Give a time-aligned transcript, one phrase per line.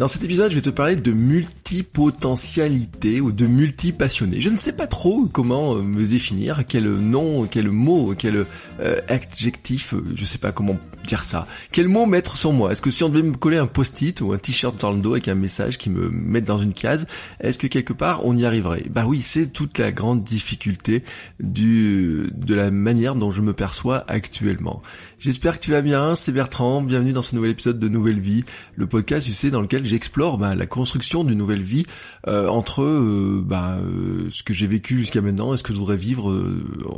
[0.00, 4.40] Dans cet épisode, je vais te parler de multipotentialité ou de multipassionnés.
[4.40, 8.46] Je ne sais pas trop comment euh, me définir, quel nom, quel mot, quel
[8.80, 11.46] euh, adjectif, euh, je sais pas comment dire ça.
[11.70, 12.72] Quel mot mettre sur moi?
[12.72, 15.12] Est-ce que si on devait me coller un post-it ou un t-shirt dans le dos
[15.12, 17.06] avec un message qui me mette dans une case,
[17.40, 18.86] est-ce que quelque part on y arriverait?
[18.88, 21.04] Bah oui, c'est toute la grande difficulté
[21.40, 24.80] du de la manière dont je me perçois actuellement.
[25.20, 28.42] J'espère que tu vas bien, c'est Bertrand, bienvenue dans ce nouvel épisode de Nouvelle Vie,
[28.74, 31.84] le podcast, tu sais, dans lequel j'explore bah, la construction d'une nouvelle vie
[32.26, 35.78] euh, entre euh, bah, euh, ce que j'ai vécu jusqu'à maintenant et ce que je
[35.78, 36.34] voudrais vivre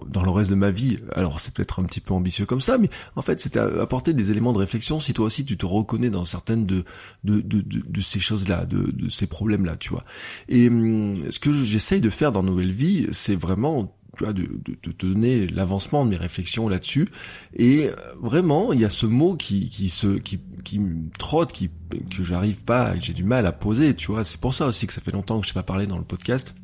[0.06, 0.98] dans le reste de ma vie.
[1.16, 4.30] Alors c'est peut-être un petit peu ambitieux comme ça, mais en fait c'est apporter des
[4.30, 6.84] éléments de réflexion si toi aussi tu te reconnais dans certaines de,
[7.24, 10.04] de, de, de, ces choses-là, de, de ces problèmes-là, tu vois.
[10.48, 14.42] Et hum, ce que j'essaye de faire dans Nouvelle Vie, c'est vraiment tu vois, de,
[14.42, 17.06] de, de, te donner l'avancement de mes réflexions là-dessus.
[17.54, 21.70] Et vraiment, il y a ce mot qui, qui se, qui, qui me trotte, qui,
[22.14, 24.24] que j'arrive pas, que j'ai du mal à poser, tu vois.
[24.24, 26.04] C'est pour ça aussi que ça fait longtemps que je n'ai pas parlé dans le
[26.04, 26.54] podcast.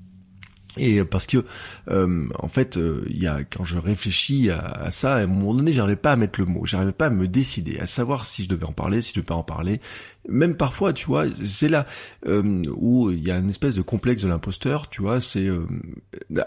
[0.77, 1.45] Et parce que
[1.91, 5.55] euh, en fait, euh, il y a quand je réfléchis à, ça, à un moment
[5.55, 8.45] donné, j'arrivais pas à mettre le mot, j'arrivais pas à me décider, à savoir si
[8.45, 9.81] je devais en parler, si je devais pas en parler,
[10.29, 11.87] même parfois, tu vois, c'est là
[12.27, 15.67] euh, où il y a une espèce de complexe de l'imposteur, tu vois, c'est euh,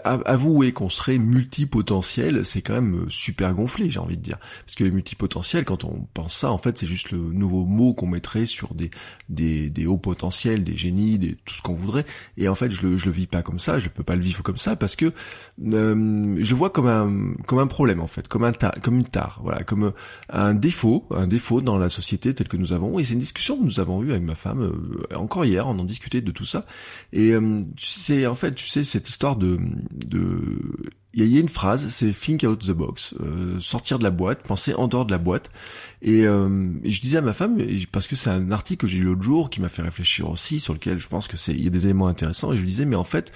[0.04, 4.38] avouer qu'on serait multipotentiel, c'est quand même euh, super gonflé, j'ai envie de dire.
[4.64, 7.92] Parce que les multipotentiels, quand on pense ça, en fait, c'est juste le nouveau mot
[7.92, 8.90] qu'on mettrait sur des,
[9.28, 12.06] des, des hauts potentiels, des génies, des, tout ce qu'on voudrait.
[12.36, 14.22] Et en fait, je le, je le vis pas comme ça, je peux pas le
[14.22, 15.12] vivre comme ça, parce que
[15.72, 19.06] euh, je vois comme un, comme un problème, en fait, comme un ta, comme une
[19.06, 19.92] tare, voilà, comme
[20.30, 22.98] un défaut, un défaut dans la société telle que nous avons.
[22.98, 25.78] Et c'est une discussion que nous avons eu avec ma femme euh, encore hier, on
[25.78, 26.66] en discutait de tout ça.
[27.12, 29.58] Et euh, c'est en fait, tu sais, cette histoire de,
[30.06, 30.58] de
[31.14, 34.42] il y, a une phrase, c'est think out the box, euh, sortir de la boîte,
[34.42, 35.50] penser en dehors de la boîte.
[36.00, 37.58] Et, euh, je disais à ma femme,
[37.92, 40.58] parce que c'est un article que j'ai lu l'autre jour qui m'a fait réfléchir aussi,
[40.58, 42.52] sur lequel je pense que c'est, il y a des éléments intéressants.
[42.52, 43.32] Et je lui disais, mais en fait,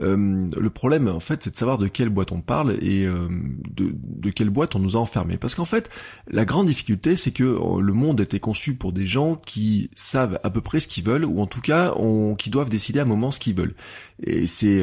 [0.00, 3.28] euh, le problème, en fait, c'est de savoir de quelle boîte on parle et euh,
[3.70, 5.38] de, de, quelle boîte on nous a enfermés.
[5.38, 5.90] Parce qu'en fait,
[6.30, 10.38] la grande difficulté, c'est que euh, le monde était conçu pour des gens qui savent
[10.42, 13.02] à peu près ce qu'ils veulent, ou en tout cas, on, qui doivent décider à
[13.02, 13.74] un moment ce qu'ils veulent.
[14.22, 14.82] Et c'est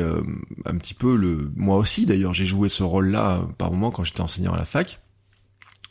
[0.66, 4.22] un petit peu le, moi aussi d'ailleurs, j'ai joué ce rôle-là par moment quand j'étais
[4.22, 5.03] enseignant à la fac.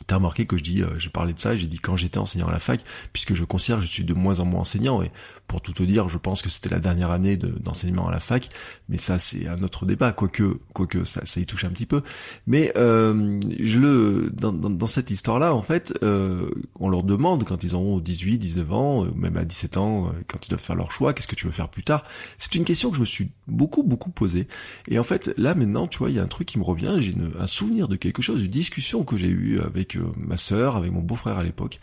[0.07, 2.47] T'as remarqué que je dis, euh, j'ai parlé de ça, j'ai dit quand j'étais enseignant
[2.47, 2.81] à la fac,
[3.11, 5.11] puisque je considère que je suis de moins en moins enseignant, et
[5.47, 8.49] pour tout te dire, je pense que c'était la dernière année d'enseignement à la fac,
[8.89, 12.01] mais ça c'est un autre débat, quoique, quoique ça, ça y touche un petit peu.
[12.47, 16.49] Mais euh, je le, dans, dans, cette histoire-là, en fait, euh,
[16.79, 20.11] on leur demande quand ils ont 18, 19 ans, euh, même à 17 ans, euh,
[20.27, 22.03] quand ils doivent faire leur choix, qu'est-ce que tu veux faire plus tard
[22.37, 24.47] C'est une question que je me suis beaucoup, beaucoup posée.
[24.87, 26.95] Et en fait, là maintenant, tu vois, il y a un truc qui me revient,
[26.99, 30.91] j'ai un souvenir de quelque chose, une discussion que j'ai eue avec ma sœur, avec
[30.91, 31.79] mon beau-frère à l'époque.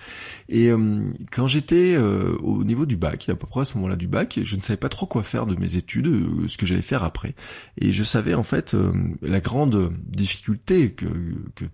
[0.48, 3.96] Et euh, quand j'étais euh, au niveau du bac, à peu près à ce moment-là
[3.96, 6.66] du bac, je ne savais pas trop quoi faire de mes études, euh, ce que
[6.66, 7.34] j'allais faire après.
[7.78, 8.76] Et je savais en fait
[9.22, 11.06] la grande difficulté que,
[11.54, 11.64] que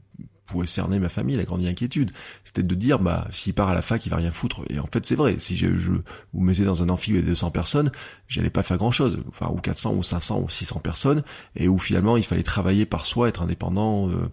[0.47, 2.13] pouvait cerner ma famille, la grande inquiétude.
[2.45, 4.63] C'était de dire, bah, s'il part à la fac, il va rien foutre.
[4.71, 5.37] Et en fait, c'est vrai.
[5.39, 7.91] Si je, je vous mettais dans un amphi avec 200 personnes,
[8.29, 9.23] j'allais pas faire grand chose.
[9.29, 11.23] Enfin, ou 400, ou 500, ou 600 personnes.
[11.57, 14.31] Et où finalement, il fallait travailler par soi, être indépendant euh,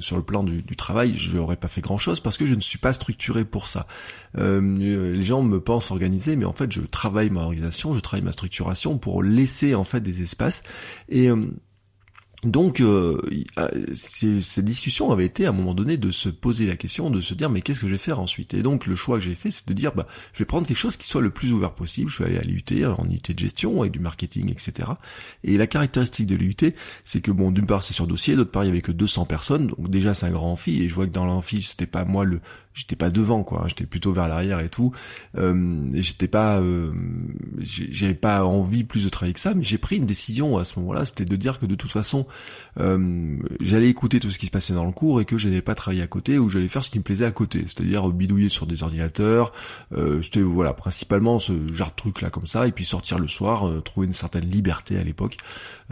[0.00, 1.14] sur le plan du, du travail.
[1.18, 3.86] Je n'aurais pas fait grand chose parce que je ne suis pas structuré pour ça.
[4.38, 8.24] Euh, les gens me pensent organisé, mais en fait, je travaille ma organisation, je travaille
[8.24, 10.62] ma structuration pour laisser en fait des espaces.
[11.08, 11.46] Et euh,
[12.46, 13.20] donc, euh,
[13.92, 17.34] cette discussion avait été à un moment donné de se poser la question, de se
[17.34, 18.54] dire mais qu'est-ce que je vais faire ensuite?
[18.54, 20.76] Et donc le choix que j'ai fait, c'est de dire bah je vais prendre quelque
[20.76, 22.08] chose qui soit le plus ouvert possible.
[22.08, 24.90] Je suis allé à l'IUT, en IUT de gestion, avec du marketing, etc.
[25.44, 28.64] Et la caractéristique de l'IUT, c'est que bon, d'une part c'est sur dossier, d'autre part
[28.64, 30.82] il y avait que 200 personnes, donc déjà c'est un grand amphi.
[30.82, 32.40] Et je vois que dans l'amphi, c'était pas moi le
[32.76, 33.64] j'étais pas devant quoi.
[33.66, 34.92] J'étais plutôt vers l'arrière et tout.
[35.36, 36.92] Euh, j'étais pas euh,
[37.58, 40.78] j'avais pas envie plus de travailler que ça mais j'ai pris une décision à ce
[40.78, 42.26] moment-là c'était de dire que de toute façon
[42.78, 45.74] euh, j'allais écouter tout ce qui se passait dans le cours et que j'allais pas
[45.74, 47.64] travailler à côté ou j'allais faire ce qui me plaisait à côté.
[47.66, 49.52] C'est-à-dire bidouiller sur des ordinateurs
[49.92, 53.28] euh, c'était voilà principalement ce genre de truc là comme ça et puis sortir le
[53.28, 55.36] soir euh, trouver une certaine liberté à l'époque.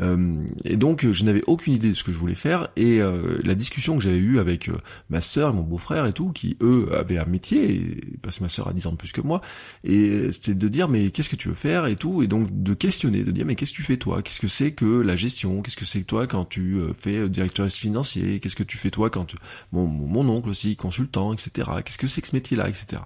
[0.01, 3.01] Euh, et donc je n'avais aucune idée de ce que je voulais faire et
[3.45, 4.71] la discussion que j'avais eue avec
[5.09, 8.45] ma sœur et mon beau-frère et tout qui eux eux avaient un métier, parce que
[8.45, 9.41] ma sœur a 10 ans de plus que moi,
[9.85, 12.75] et c'était de dire mais qu'est-ce que tu veux faire et tout, et donc de
[12.75, 15.63] questionner, de dire mais qu'est-ce que tu fais toi, qu'est-ce que c'est que la gestion,
[15.63, 18.79] qu'est-ce que c'est que toi quand tu euh, fais euh, directeur financier, qu'est-ce que tu
[18.79, 19.37] fais toi quand tu...
[19.73, 21.69] Mon, mon oncle aussi, consultant, etc.
[21.85, 23.03] Qu'est-ce que c'est que ce métier-là, etc.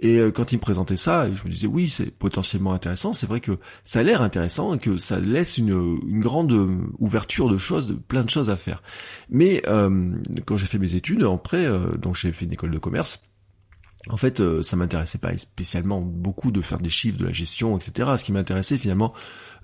[0.00, 3.12] Et euh, quand il me présentait ça, je me disais oui, c'est potentiellement intéressant.
[3.12, 6.52] C'est vrai que ça a l'air intéressant et que ça laisse une, grande
[6.98, 8.82] ouverture de choses, de plein de choses à faire.
[9.28, 10.14] Mais euh,
[10.46, 13.22] quand j'ai fait mes études, après, euh, donc j'ai fait une école de commerce.
[14.08, 18.12] En fait, ça m'intéressait pas spécialement beaucoup de faire des chiffres, de la gestion, etc.
[18.16, 19.12] Ce qui m'intéressait finalement,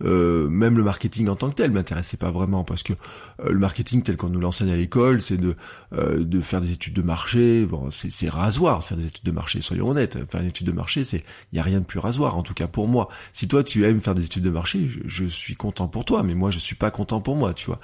[0.04, 3.58] euh, même le marketing en tant que tel m'intéressait pas vraiment parce que euh, le
[3.58, 5.54] marketing tel qu'on nous l'enseigne à l'école, c'est de
[5.94, 7.66] euh, de faire des études de marché.
[7.66, 9.62] Bon, c'est rasoir de faire des études de marché.
[9.62, 12.36] Soyons honnêtes, faire une étude de marché, c'est il y a rien de plus rasoir
[12.36, 13.08] en tout cas pour moi.
[13.32, 16.22] Si toi tu aimes faire des études de marché, je, je suis content pour toi,
[16.22, 17.80] mais moi je suis pas content pour moi, tu vois.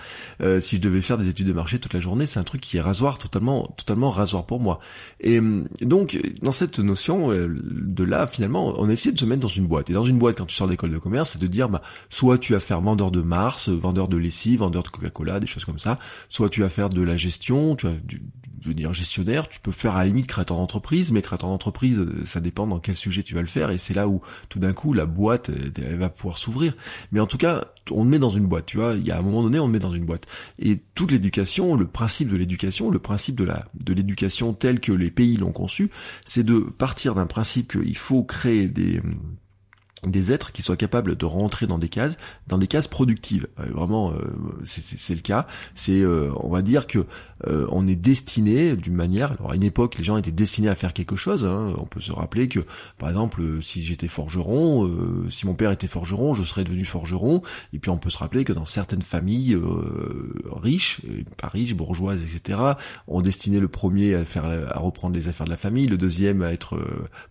[0.61, 2.77] si je devais faire des études de marché toute la journée, c'est un truc qui
[2.77, 4.81] est rasoir totalement totalement rasoir pour moi.
[5.21, 5.41] Et
[5.81, 9.91] donc dans cette notion de là finalement, on essaie de se mettre dans une boîte.
[9.91, 12.39] Et dans une boîte quand tu sors d'école de commerce, c'est de dire bah soit
[12.39, 15.79] tu vas faire vendeur de Mars, vendeur de lessive, vendeur de Coca-Cola, des choses comme
[15.79, 15.99] ça,
[16.29, 17.95] soit tu vas faire de la gestion, tu vas
[18.63, 22.41] devenir gestionnaire, tu peux faire à la limite créateur d'entreprise, mais créateur d'entreprise, euh, ça
[22.41, 24.93] dépend dans quel sujet tu vas le faire, et c'est là où tout d'un coup
[24.93, 26.75] la boîte elle va pouvoir s'ouvrir.
[27.11, 29.19] Mais en tout cas, on te met dans une boîte, tu vois, il y a
[29.19, 30.27] un moment donné, on te met dans une boîte.
[30.59, 34.93] Et toute l'éducation, le principe de l'éducation, le principe de la de l'éducation tel que
[34.93, 35.91] les pays l'ont conçu,
[36.25, 39.03] c'est de partir d'un principe qu'il faut créer des
[40.11, 42.17] des êtres qui soient capables de rentrer dans des cases,
[42.49, 43.47] dans des cases productives.
[43.61, 44.17] Euh, vraiment, euh,
[44.65, 45.47] c'est le cas.
[45.75, 47.07] C'est, euh, on va dire que
[47.45, 49.33] on est destiné d'une manière.
[49.33, 51.45] Alors à une époque, les gens étaient destinés à faire quelque chose.
[51.45, 51.75] Hein.
[51.77, 52.61] On peut se rappeler que,
[52.99, 54.89] par exemple, si j'étais forgeron,
[55.29, 57.43] si mon père était forgeron, je serais devenu forgeron.
[57.73, 59.59] Et puis on peut se rappeler que dans certaines familles
[60.53, 61.01] riches,
[61.37, 62.61] pas riches, bourgeoises, etc.,
[63.09, 66.43] on destinait le premier à faire, à reprendre les affaires de la famille, le deuxième
[66.43, 66.79] à être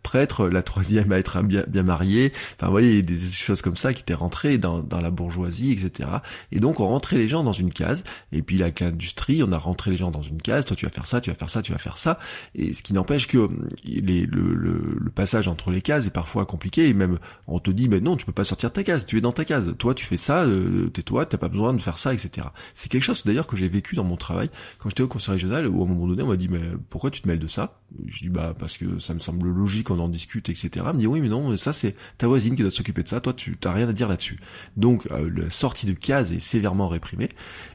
[0.04, 2.34] prêtre, la troisième à être bien, bien marié.
[2.62, 6.08] Enfin, vous voyez, des choses comme ça qui étaient rentrées dans, dans la bourgeoisie, etc.
[6.52, 8.04] Et donc, on rentrait les gens dans une case.
[8.32, 10.66] Et puis, avec l'industrie, on a rentré les gens dans une case.
[10.66, 12.20] Toi, tu vas faire ça, tu vas faire ça, tu vas faire ça.
[12.54, 13.50] Et ce qui n'empêche que
[13.84, 16.88] les, le, le, le, passage entre les cases est parfois compliqué.
[16.88, 17.18] Et même,
[17.48, 19.08] on te dit, mais non, tu peux pas sortir de ta case.
[19.08, 19.74] Tu es dans ta case.
[19.80, 22.46] Toi, tu fais ça, euh, tais-toi, t'as pas besoin de faire ça, etc.
[22.76, 25.68] C'est quelque chose, d'ailleurs, que j'ai vécu dans mon travail quand j'étais au conseil régional,
[25.68, 26.62] où à un moment donné, on m'a dit, mais
[26.92, 27.80] pourquoi tu te mêles de ça?
[28.06, 30.70] Je dis, bah, parce que ça me semble logique, on en discute, etc.
[30.76, 33.22] Il me dit, oui, mais non, ça, c'est ta voisine qui doit s'occuper de ça,
[33.22, 34.40] toi tu t'as rien à dire là-dessus.
[34.78, 37.30] Donc euh, la sortie de case est sévèrement réprimée.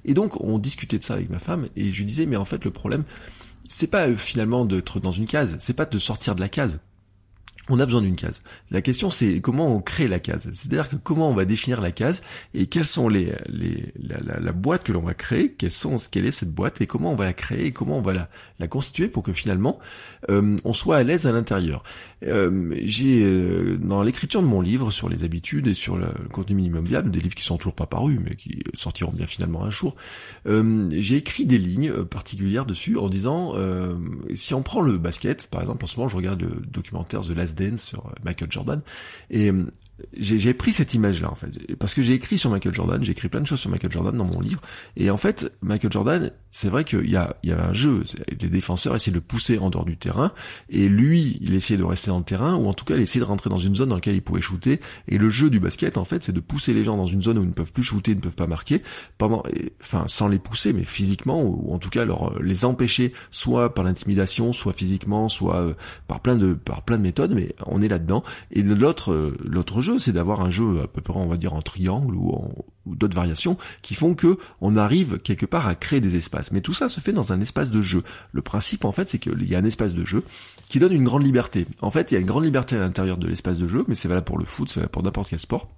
[0.05, 2.44] Et donc on discutait de ça avec ma femme et je lui disais mais en
[2.44, 3.05] fait le problème
[3.69, 6.78] c'est pas euh, finalement d'être dans une case, c'est pas de sortir de la case
[7.68, 8.42] on a besoin d'une case.
[8.70, 10.48] La question c'est comment on crée la case.
[10.52, 12.22] C'est-à-dire que comment on va définir la case
[12.54, 16.26] et quelles sont les, les la, la, boîte que l'on va créer, quelles sont, quelle
[16.26, 18.28] est cette boîte et comment on va la créer et comment on va la,
[18.58, 19.78] la constituer pour que finalement
[20.30, 21.82] euh, on soit à l'aise à l'intérieur.
[22.24, 26.56] Euh, j'ai euh, dans l'écriture de mon livre sur les habitudes et sur le, contenu
[26.56, 29.70] minimum viable, des livres qui sont toujours pas parus mais qui sortiront bien finalement un
[29.70, 29.96] jour,
[30.46, 33.54] j'ai écrit des lignes particulières dessus en disant
[34.34, 37.36] si on prend le basket, par exemple en ce moment je regarde le documentaire The
[37.36, 38.82] Last Sur Michael Jordan.
[39.31, 39.53] Et
[40.16, 41.48] j'ai pris cette image-là en fait,
[41.78, 44.16] parce que j'ai écrit sur Michael Jordan, j'ai écrit plein de choses sur Michael Jordan
[44.16, 44.60] dans mon livre,
[44.96, 48.04] et en fait, Michael Jordan, c'est vrai qu'il y, a, il y avait un jeu,
[48.40, 50.32] les défenseurs essayaient de le pousser en dehors du terrain,
[50.69, 53.25] et lui, il essayait de rester dans le terrain, ou en tout cas, il essayait
[53.25, 55.97] de rentrer dans une zone dans laquelle il pouvait shooter, et le jeu du basket,
[55.97, 57.82] en fait, c'est de pousser les gens dans une zone où ils ne peuvent plus
[57.82, 58.82] shooter, ils ne peuvent pas marquer,
[59.18, 59.42] pendant,
[59.80, 63.85] enfin, sans les pousser, mais physiquement, ou en tout cas, leur, les empêcher, soit par
[63.85, 65.75] l'intimidation, soit physiquement, soit euh,
[66.06, 69.80] par plein de, par plein de méthodes, mais on est là-dedans, et l'autre, euh, l'autre
[69.82, 72.33] jeu, c'est d'avoir un jeu à peu près, on va dire, en triangle ou,
[72.87, 76.52] d'autres variations qui font que on arrive quelque part à créer des espaces.
[76.52, 78.02] Mais tout ça se fait dans un espace de jeu.
[78.33, 80.23] Le principe, en fait, c'est qu'il y a un espace de jeu
[80.69, 81.66] qui donne une grande liberté.
[81.81, 83.95] En fait, il y a une grande liberté à l'intérieur de l'espace de jeu, mais
[83.95, 85.69] c'est valable pour le foot, c'est valable pour n'importe quel sport.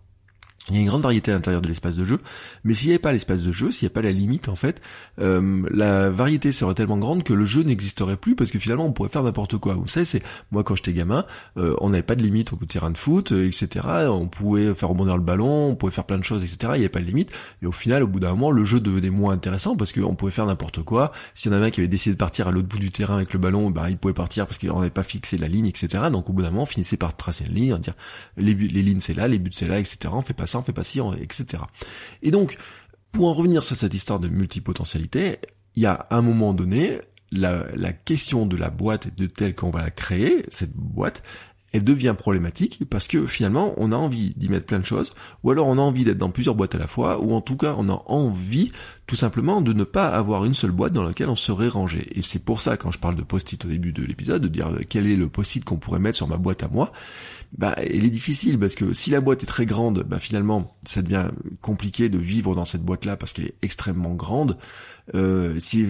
[0.70, 2.20] Il y a une grande variété à l'intérieur de l'espace de jeu,
[2.64, 4.56] mais s'il n'y avait pas l'espace de jeu, s'il n'y a pas la limite en
[4.56, 4.82] fait,
[5.20, 8.92] euh, la variété serait tellement grande que le jeu n'existerait plus parce que finalement on
[8.92, 9.74] pourrait faire n'importe quoi.
[9.74, 11.24] Vous savez, c'est moi quand j'étais gamin,
[11.56, 13.86] euh, on n'avait pas de limite au terrain de foot, euh, etc.
[14.10, 16.58] On pouvait faire rebondir le ballon, on pouvait faire plein de choses, etc.
[16.62, 17.32] Il n'y avait pas de limite.
[17.62, 20.32] Et au final, au bout d'un moment, le jeu devenait moins intéressant parce qu'on pouvait
[20.32, 21.12] faire n'importe quoi.
[21.34, 23.16] S'il y en avait un qui avait décidé de partir à l'autre bout du terrain
[23.16, 26.04] avec le ballon, bah il pouvait partir parce qu'on n'avait pas fixé la ligne, etc.
[26.12, 27.94] Donc au bout d'un moment, on finissait par tracer une ligne, dire
[28.36, 29.98] les, les lignes c'est là, les buts c'est là, etc.
[30.12, 31.62] On fait pas ça, fait pas etc.
[32.22, 32.56] Et donc,
[33.12, 35.38] pour en revenir sur cette histoire de multipotentialité,
[35.76, 36.98] il y a un moment donné,
[37.30, 41.22] la, la question de la boîte de telle qu'on va la créer, cette boîte,
[41.72, 45.12] elle devient problématique parce que finalement on a envie d'y mettre plein de choses,
[45.42, 47.56] ou alors on a envie d'être dans plusieurs boîtes à la fois, ou en tout
[47.56, 48.72] cas on a envie
[49.08, 52.06] tout simplement de ne pas avoir une seule boîte dans laquelle on serait rangé.
[52.10, 54.70] Et c'est pour ça, quand je parle de post-it au début de l'épisode, de dire
[54.86, 56.92] quel est le post-it qu'on pourrait mettre sur ma boîte à moi,
[57.56, 61.00] bah, elle est difficile parce que si la boîte est très grande, bah finalement, ça
[61.00, 61.30] devient
[61.62, 64.58] compliqué de vivre dans cette boîte-là parce qu'elle est extrêmement grande.
[65.14, 65.86] Euh, si,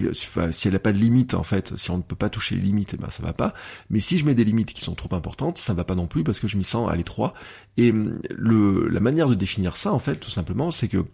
[0.52, 2.60] si elle n'a pas de limite en fait, si on ne peut pas toucher les
[2.60, 3.52] limites, ben ça va pas.
[3.90, 6.22] Mais si je mets des limites qui sont trop importantes, ça va pas non plus
[6.22, 7.34] parce que je m'y sens à l'étroit.
[7.78, 7.92] Et
[8.30, 11.04] le, la manière de définir ça en fait, tout simplement, c'est que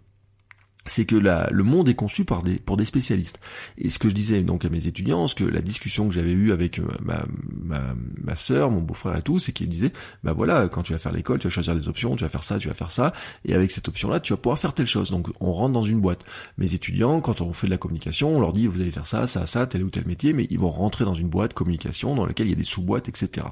[0.87, 3.39] c'est que la, le monde est conçu par des, pour des spécialistes.
[3.77, 6.31] Et ce que je disais donc à mes étudiants, ce que la discussion que j'avais
[6.31, 7.25] eue avec euh, ma,
[7.63, 7.81] ma,
[8.23, 9.91] ma soeur, mon beau-frère et tout, c'est qu'ils disaient,
[10.23, 12.43] bah voilà, quand tu vas faire l'école, tu vas choisir des options, tu vas faire
[12.43, 13.13] ça, tu vas faire ça,
[13.45, 15.11] et avec cette option-là, tu vas pouvoir faire telle chose.
[15.11, 16.23] Donc on rentre dans une boîte.
[16.57, 19.27] Mes étudiants, quand on fait de la communication, on leur dit, vous allez faire ça,
[19.27, 22.25] ça, ça, tel ou tel métier, mais ils vont rentrer dans une boîte communication dans
[22.25, 23.47] laquelle il y a des sous-boîtes, etc.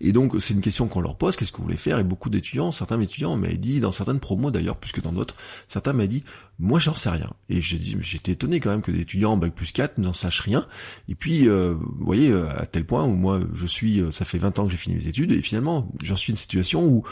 [0.00, 1.98] Et donc c'est une question qu'on leur pose, qu'est-ce que vous voulez faire?
[1.98, 5.34] Et beaucoup d'étudiants, certains étudiants m'avaient dit, dans certaines promos d'ailleurs, plus que dans d'autres,
[5.68, 6.24] certains m'avaient dit,
[6.70, 7.28] moi, j'en sais rien.
[7.48, 10.68] Et j'étais étonné quand même que des étudiants en bac plus 4 n'en sachent rien.
[11.08, 14.24] Et puis, euh, vous voyez, euh, à tel point où moi, je suis, euh, ça
[14.24, 17.02] fait 20 ans que j'ai fini mes études, et finalement, j'en suis une situation où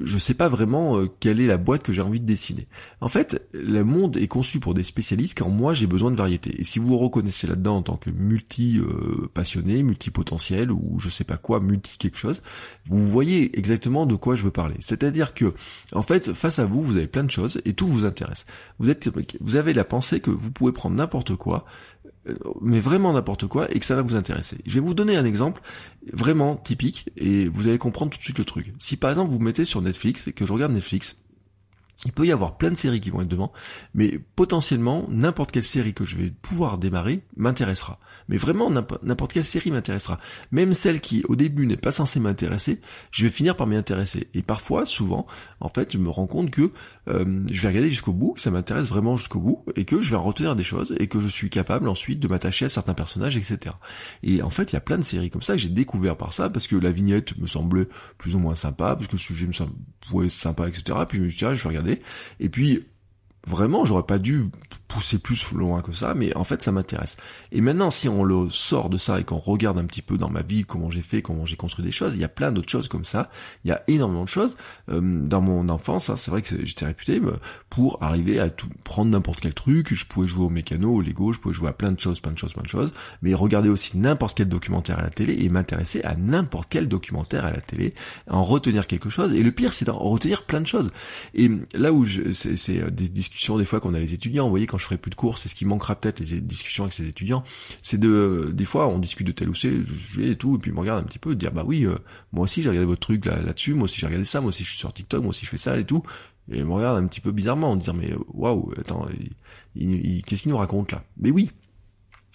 [0.00, 2.66] je sais pas vraiment quelle est la boîte que j'ai envie de dessiner.
[3.00, 6.60] En fait, le monde est conçu pour des spécialistes quand moi, j'ai besoin de variété.
[6.60, 11.36] Et si vous vous reconnaissez là-dedans en tant que multi-passionné, multi-potentiel, ou je sais pas
[11.36, 12.42] quoi, multi quelque chose,
[12.86, 14.76] vous voyez exactement de quoi je veux parler.
[14.80, 15.54] C'est-à-dire que,
[15.92, 18.46] en fait, face à vous, vous avez plein de choses, et tout vous intéresse.
[18.78, 18.92] Vous
[19.40, 21.91] vous avez la pensée que vous pouvez prendre n'importe quoi, euh,
[22.60, 24.58] mais vraiment n'importe quoi, et que ça va vous intéresser.
[24.66, 25.62] Je vais vous donner un exemple
[26.12, 28.72] vraiment typique, et vous allez comprendre tout de suite le truc.
[28.78, 31.16] Si par exemple vous mettez sur Netflix, et que je regarde Netflix,
[32.04, 33.52] il peut y avoir plein de séries qui vont être devant,
[33.94, 37.98] mais potentiellement n'importe quelle série que je vais pouvoir démarrer m'intéressera.
[38.28, 40.18] Mais vraiment, n'importe quelle série m'intéressera.
[40.52, 42.80] Même celle qui, au début, n'est pas censée m'intéresser,
[43.10, 44.28] je vais finir par m'y intéresser.
[44.34, 45.26] Et parfois, souvent,
[45.60, 46.70] en fait, je me rends compte que
[47.08, 50.10] euh, je vais regarder jusqu'au bout, que ça m'intéresse vraiment jusqu'au bout, et que je
[50.10, 53.36] vais retenir des choses, et que je suis capable ensuite de m'attacher à certains personnages,
[53.36, 53.74] etc.
[54.22, 56.32] Et en fait, il y a plein de séries comme ça que j'ai découvert par
[56.32, 59.46] ça, parce que la vignette me semblait plus ou moins sympa, parce que le sujet
[59.46, 60.98] me semblait sympa, etc.
[61.08, 61.91] Puis je me suis dit, ah, je vais regarder.
[62.40, 62.86] Et puis,
[63.46, 64.44] vraiment, j'aurais pas dû
[64.92, 67.16] pousser plus loin que ça, mais en fait ça m'intéresse.
[67.50, 70.28] Et maintenant, si on le sort de ça et qu'on regarde un petit peu dans
[70.28, 72.68] ma vie comment j'ai fait, comment j'ai construit des choses, il y a plein d'autres
[72.68, 73.30] choses comme ça.
[73.64, 74.56] Il y a énormément de choses.
[74.90, 77.20] Euh, dans mon enfance, hein, c'est vrai que j'étais réputé
[77.70, 79.94] pour arriver à tout prendre n'importe quel truc.
[79.94, 82.32] Je pouvais jouer au mécano, au Lego, je pouvais jouer à plein de choses, plein
[82.32, 82.92] de choses, plein de choses.
[83.22, 87.46] Mais regarder aussi n'importe quel documentaire à la télé et m'intéresser à n'importe quel documentaire
[87.46, 87.94] à la télé,
[88.28, 89.32] en retenir quelque chose.
[89.32, 90.90] Et le pire, c'est d'en retenir plein de choses.
[91.34, 94.66] Et là où c'est euh, des discussions des fois qu'on a les étudiants, vous voyez
[94.66, 97.08] quand je ferai plus de cours, c'est ce qui manquera peut-être les discussions avec ses
[97.08, 97.44] étudiants,
[97.80, 100.70] c'est de des fois on discute de tel ou tel sujet et tout, et puis
[100.70, 101.96] ils me regardent un petit peu, dire bah oui, euh,
[102.32, 104.64] moi aussi j'ai regardé votre truc là là-dessus, moi aussi j'ai regardé ça, moi aussi
[104.64, 106.02] je suis sur TikTok, moi aussi je fais ça et tout,
[106.50, 109.06] et ils me regardent un petit peu bizarrement en disant mais waouh, attends,
[109.74, 111.04] qu'est-ce qu'il nous raconte là?
[111.16, 111.50] Mais oui,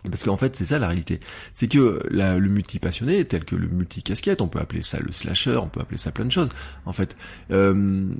[0.09, 1.19] parce qu'en fait, c'est ça la réalité.
[1.53, 5.57] C'est que la, le multi-passionné, tel que le multi-casquette, on peut appeler ça le slasher,
[5.57, 6.49] on peut appeler ça plein de choses.
[6.85, 7.15] En fait,
[7.51, 7.73] euh,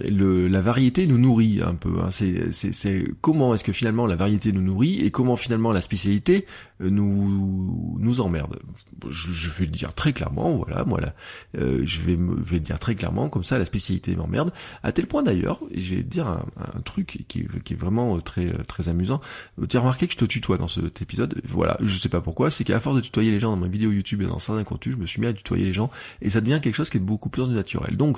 [0.10, 1.96] le, la variété nous nourrit un peu.
[2.02, 2.10] Hein.
[2.12, 6.46] C'est comment est-ce que finalement la variété nous nourrit et comment finalement la spécialité
[6.82, 8.60] euh, nous nous emmerde.
[9.10, 11.14] Je, je, vais le dire très clairement, voilà, voilà.
[11.58, 14.52] Euh, je vais je vais le dire très clairement, comme ça la spécialité m'emmerde.
[14.84, 18.20] À tel point d'ailleurs, et je vais dire un, un truc qui, qui, est vraiment
[18.22, 19.22] très très amusant.
[19.70, 21.42] Tu as remarqué que je te tutoie dans cet épisode.
[21.46, 23.92] Voilà je sais pas pourquoi, c'est qu'à force de tutoyer les gens dans ma vidéo
[23.92, 25.90] YouTube et dans certains contenus, je me suis mis à tutoyer les gens
[26.22, 27.96] et ça devient quelque chose qui est beaucoup plus naturel.
[27.96, 28.18] Donc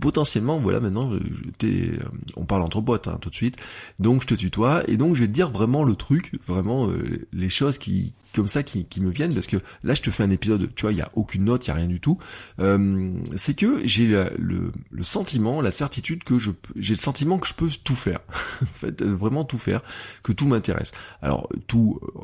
[0.00, 1.98] potentiellement, voilà, maintenant, euh,
[2.36, 3.56] on parle entre potes hein, tout de suite,
[3.98, 7.26] donc je te tutoie et donc je vais te dire vraiment le truc, vraiment euh,
[7.32, 10.22] les choses qui comme ça qui, qui, me viennent parce que là je te fais
[10.22, 12.18] un épisode tu vois il y a aucune note il y a rien du tout.
[12.60, 17.46] Euh, c'est que j'ai le, le, sentiment la certitude que je j'ai le sentiment que
[17.46, 18.20] je peux tout faire.
[18.62, 19.82] En fait euh, vraiment tout faire
[20.22, 20.92] que tout m'intéresse.
[21.22, 22.20] Alors tout euh,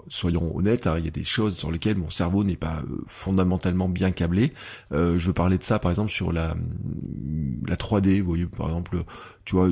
[0.57, 3.89] soyons honnêtes hein, il y a des choses sur lesquelles mon cerveau n'est pas fondamentalement
[3.89, 4.53] bien câblé
[4.91, 6.57] je veux parler de ça par exemple sur la
[7.69, 9.05] la 3D vous voyez par exemple
[9.45, 9.69] tu vois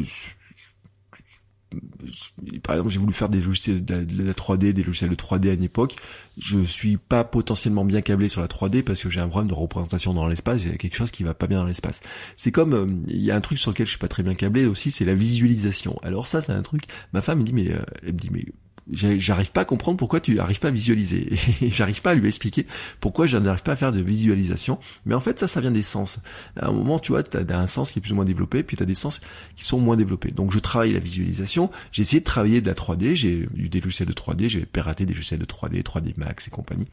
[2.62, 5.52] par exemple, j'ai voulu faire des logiciels de la, 3D, des logiciels de 3D à
[5.54, 5.96] une époque.
[6.38, 9.54] Je suis pas potentiellement bien câblé sur la 3D parce que j'ai un problème de
[9.54, 10.62] représentation dans l'espace.
[10.62, 12.00] Il y a quelque chose qui va pas bien dans l'espace.
[12.36, 14.34] C'est comme euh, il y a un truc sur lequel je suis pas très bien
[14.34, 15.98] câblé aussi, c'est la visualisation.
[16.02, 16.82] Alors ça, c'est un truc.
[17.12, 18.44] Ma femme me dit mais euh, elle me dit mais
[18.90, 21.32] j'arrive pas à comprendre pourquoi tu arrives pas à visualiser.
[21.62, 22.66] Et j'arrive pas à lui expliquer
[23.00, 24.78] pourquoi je n'arrive pas à faire de visualisation.
[25.06, 26.18] Mais en fait, ça, ça vient des sens.
[26.56, 28.62] À un moment, tu vois, tu as un sens qui est plus ou moins développé,
[28.62, 29.20] puis tu as des sens
[29.56, 30.30] qui sont moins développés.
[30.30, 31.70] Donc, je travaille la visualisation.
[31.92, 33.14] J'ai essayé de travailler de la 3D.
[33.14, 34.48] J'ai eu des logiciels de 3D.
[34.48, 36.86] J'ai piraté des logiciels de 3D, 3D Max et compagnie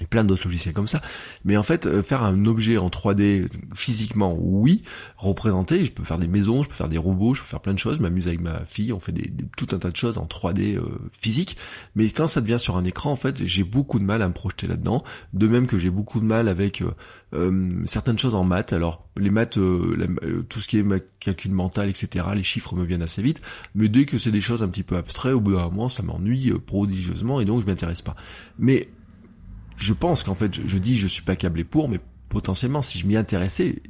[0.00, 1.00] et plein d'autres logiciels comme ça.
[1.44, 4.82] Mais en fait, euh, faire un objet en 3D physiquement, oui.
[5.16, 7.74] Représenter, je peux faire des maisons, je peux faire des robots, je peux faire plein
[7.74, 7.96] de choses.
[7.96, 10.76] Je m'amuse avec ma fille, on fait des, tout un tas de choses en 3D
[10.76, 11.56] euh, physique.
[11.94, 14.34] Mais quand ça devient sur un écran, en fait, j'ai beaucoup de mal à me
[14.34, 15.02] projeter là-dedans.
[15.32, 16.82] De même que j'ai beaucoup de mal avec
[17.34, 18.72] euh, certaines choses en maths.
[18.72, 19.58] Alors, les maths,
[20.48, 20.84] tout ce qui est
[21.20, 23.40] calcul mental, etc., les chiffres me viennent assez vite.
[23.74, 26.02] Mais dès que c'est des choses un petit peu abstraites, au bout d'un moment, ça
[26.02, 28.16] m'ennuie prodigieusement et donc je m'intéresse pas.
[28.58, 28.88] Mais
[29.76, 33.06] je pense qu'en fait, je, dis je suis pas câblé pour, mais potentiellement, si je
[33.06, 33.82] m'y intéressais,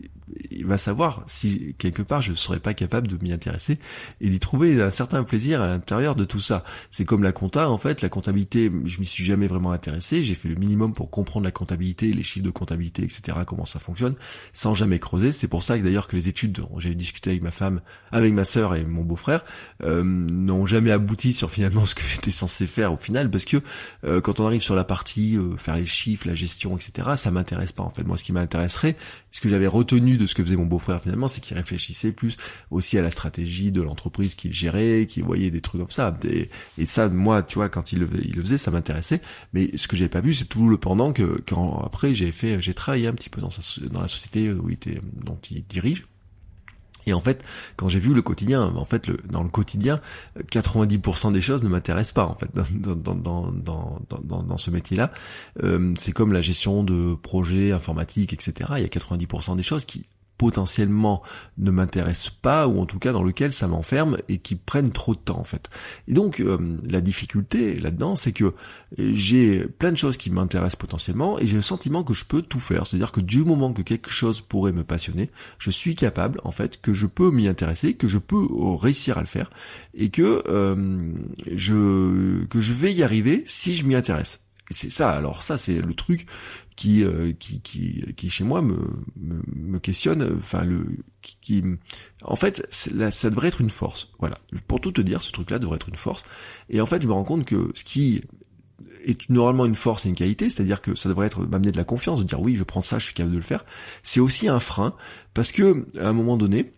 [0.51, 3.79] il va savoir si quelque part je ne serais pas capable de m'y intéresser
[4.21, 6.65] et d'y trouver un certain plaisir à l'intérieur de tout ça.
[6.91, 10.35] C'est comme la compta en fait, la comptabilité, je m'y suis jamais vraiment intéressé, j'ai
[10.35, 14.15] fait le minimum pour comprendre la comptabilité, les chiffres de comptabilité, etc., comment ça fonctionne,
[14.53, 15.33] sans jamais creuser.
[15.33, 17.81] C'est pour ça que d'ailleurs que les études dont j'ai discuté avec ma femme,
[18.13, 19.45] avec ma sœur et mon beau-frère,
[19.83, 23.59] euh, n'ont jamais abouti sur finalement ce que j'étais censé faire au final, parce que
[24.05, 27.31] euh, quand on arrive sur la partie euh, faire les chiffres, la gestion, etc., ça
[27.31, 28.05] m'intéresse pas en fait.
[28.05, 28.97] Moi, ce qui m'intéresserait,
[29.31, 32.37] ce que j'avais retenu de ce que faisait mon beau-frère finalement, c'est qu'il réfléchissait plus
[32.71, 36.19] aussi à la stratégie de l'entreprise qu'il gérait, qu'il voyait des trucs comme ça.
[36.25, 36.49] Et,
[36.87, 39.21] ça, moi, tu vois, quand il le, il faisait, ça m'intéressait.
[39.53, 42.61] Mais ce que j'avais pas vu, c'est tout le pendant que, quand après j'ai fait,
[42.61, 46.05] j'ai travaillé un petit peu dans la société où il était, dont il dirige.
[47.07, 47.45] Et en fait,
[47.77, 50.01] quand j'ai vu le quotidien, en fait, le, dans le quotidien,
[50.51, 55.13] 90% des choses ne m'intéressent pas, en fait, dans, dans, dans, dans, dans ce métier-là.
[55.63, 58.73] Euh, c'est comme la gestion de projets informatiques, etc.
[58.77, 60.07] Il y a 90% des choses qui
[60.39, 61.23] potentiellement
[61.59, 65.15] ne m'intéresse pas ou en tout cas dans lequel ça m'enferme et qui prennent trop
[65.15, 65.69] de temps en fait.
[66.09, 68.55] Et donc euh, la difficulté là-dedans c'est que
[68.99, 72.61] j'ai plein de choses qui m'intéressent potentiellement et j'ai le sentiment que je peux tout
[72.61, 72.87] faire.
[72.87, 76.81] C'est-à-dire que du moment que quelque chose pourrait me passionner, je suis capable en fait
[76.81, 79.51] que je peux m'y intéresser, que je peux réussir à le faire
[79.95, 81.13] et que euh,
[81.53, 84.46] je que je vais y arriver si je m'y intéresse.
[84.71, 86.27] C'est ça, alors ça c'est le truc
[86.77, 88.77] qui, euh, qui, qui, qui chez moi me,
[89.17, 90.87] me, me questionne, enfin le,
[91.21, 91.65] qui,
[92.23, 94.11] en fait, là, ça devrait être une force.
[94.19, 94.37] Voilà,
[94.69, 96.23] pour tout te dire, ce truc-là devrait être une force.
[96.69, 98.21] Et en fait, je me rends compte que ce qui
[99.07, 101.85] est normalement une force et une qualité, c'est-à-dire que ça devrait être m'amener de la
[101.85, 103.65] confiance, de dire oui, je prends ça, je suis capable de le faire.
[104.03, 104.95] C'est aussi un frein
[105.33, 106.73] parce que à un moment donné,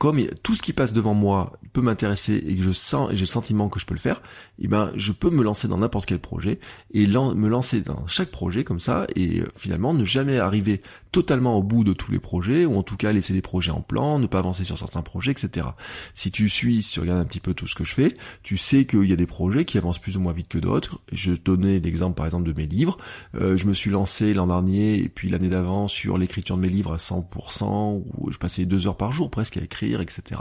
[0.00, 3.20] comme tout ce qui passe devant moi peut m'intéresser et que je sens et j'ai
[3.20, 4.22] le sentiment que je peux le faire,
[4.58, 6.58] eh ben je peux me lancer dans n'importe quel projet
[6.94, 10.80] et me lancer dans chaque projet comme ça et euh, finalement ne jamais arriver
[11.12, 13.82] totalement au bout de tous les projets ou en tout cas laisser des projets en
[13.82, 15.66] plan, ne pas avancer sur certains projets, etc.
[16.14, 18.56] Si tu suis, si tu regardes un petit peu tout ce que je fais, tu
[18.56, 21.02] sais qu'il y a des projets qui avancent plus ou moins vite que d'autres.
[21.12, 22.96] Je donnais l'exemple par exemple de mes livres.
[23.34, 26.70] Euh, je me suis lancé l'an dernier et puis l'année d'avant sur l'écriture de mes
[26.70, 30.40] livres à 100% où je passais deux heures par jour presque à écrire etc.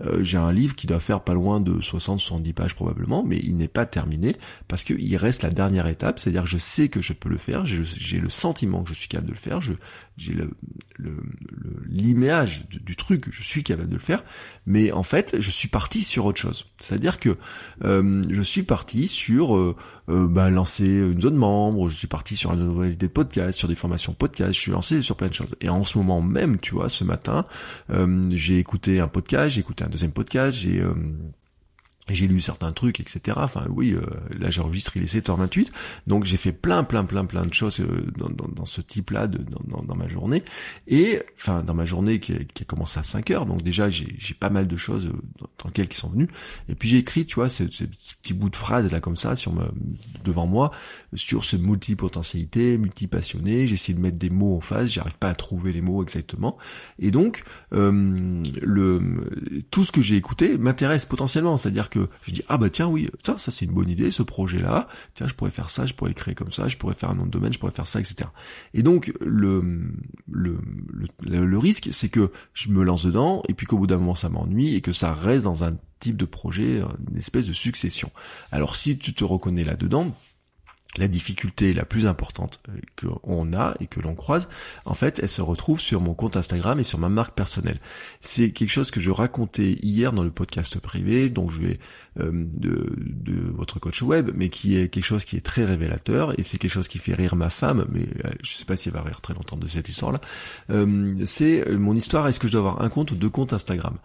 [0.00, 3.56] Euh, j'ai un livre qui doit faire pas loin de 60-70 pages probablement, mais il
[3.56, 4.36] n'est pas terminé
[4.68, 7.66] parce qu'il reste la dernière étape, c'est-à-dire que je sais que je peux le faire,
[7.66, 9.60] j'ai le sentiment que je suis capable de le faire,
[10.20, 10.50] j'ai le,
[11.88, 14.22] l'image du, truc, je suis capable de le faire,
[14.66, 16.66] mais en fait, je suis parti sur autre chose.
[16.78, 17.36] C'est-à-dire que
[17.84, 19.74] euh, je suis parti sur euh,
[20.10, 23.58] euh, bah, lancer une zone membre, je suis parti sur une nouvelle idée de podcast,
[23.58, 25.56] sur des formations podcast, je suis lancé sur plein de choses.
[25.62, 27.46] Et en ce moment même, tu vois, ce matin,
[28.30, 30.82] j'ai écouté un podcast, j'ai écouté un deuxième podcast, j'ai
[32.14, 33.38] j'ai lu certains trucs, etc.
[33.40, 34.00] Enfin oui, euh,
[34.38, 35.70] là j'enregistre, il est 7h28,
[36.06, 39.26] donc j'ai fait plein, plein, plein, plein de choses euh, dans, dans, dans, ce type-là
[39.26, 40.42] de, dans, dans, ma journée,
[40.86, 44.16] et enfin dans ma journée qui a, qui a commencé à 5h, donc déjà j'ai
[44.38, 45.12] pas mal de choses euh,
[45.58, 46.28] dans, lesquelles qui sont venues,
[46.68, 47.84] et puis j'ai écrit, tu vois, ce, ce
[48.22, 49.64] petit bout de phrase là comme ça sur me,
[50.24, 50.70] devant moi,
[51.14, 55.34] sur ce multipotentialité, multipassionné, j'ai essayé de mettre des mots en face, j'arrive pas à
[55.34, 56.56] trouver les mots exactement,
[56.98, 59.00] et donc euh, le
[59.70, 63.08] tout ce que j'ai écouté m'intéresse potentiellement, c'est-à-dire que je dis ah bah tiens oui
[63.24, 65.94] ça ça c'est une bonne idée ce projet là tiens je pourrais faire ça je
[65.94, 68.00] pourrais créer comme ça je pourrais faire un nom de domaine je pourrais faire ça
[68.00, 68.28] etc
[68.74, 69.62] et donc le
[70.30, 70.58] le
[71.22, 74.14] le, le risque c'est que je me lance dedans et puis qu'au bout d'un moment
[74.14, 78.10] ça m'ennuie et que ça reste dans un type de projet une espèce de succession.
[78.50, 80.14] Alors si tu te reconnais là dedans
[80.98, 84.48] la difficulté la plus importante euh, qu'on a et que l'on croise,
[84.84, 87.78] en fait, elle se retrouve sur mon compte Instagram et sur ma marque personnelle.
[88.20, 91.78] C'est quelque chose que je racontais hier dans le podcast privé, donc je vais
[92.18, 96.38] euh, de, de, votre coach web, mais qui est quelque chose qui est très révélateur
[96.38, 98.88] et c'est quelque chose qui fait rire ma femme, mais euh, je sais pas si
[98.88, 100.20] elle va rire très longtemps de cette histoire-là.
[101.24, 102.26] c'est mon histoire.
[102.26, 103.96] Est-ce que je dois avoir un compte ou deux comptes Instagram?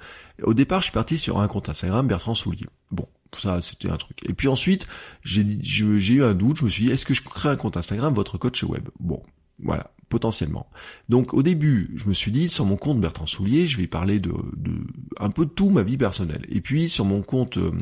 [0.44, 2.66] Au départ, je suis parti sur un compte Instagram, Bertrand Soulier.
[2.92, 3.08] Bon,
[3.40, 4.18] ça, c'était un truc.
[4.28, 4.88] Et puis ensuite,
[5.24, 8.14] j'ai eu un doute, je me suis dit, est-ce que je crée un compte Instagram,
[8.14, 8.90] votre coach web?
[9.00, 9.24] Bon,
[9.60, 9.92] voilà.
[10.16, 10.68] Potentiellement.
[11.10, 14.22] Donc au début, je me suis dit sur mon compte Bertrand Soulier, je vais parler
[14.22, 14.72] de, de
[15.20, 16.46] un peu de tout ma vie personnelle.
[16.48, 17.74] Et puis sur mon compte, euh,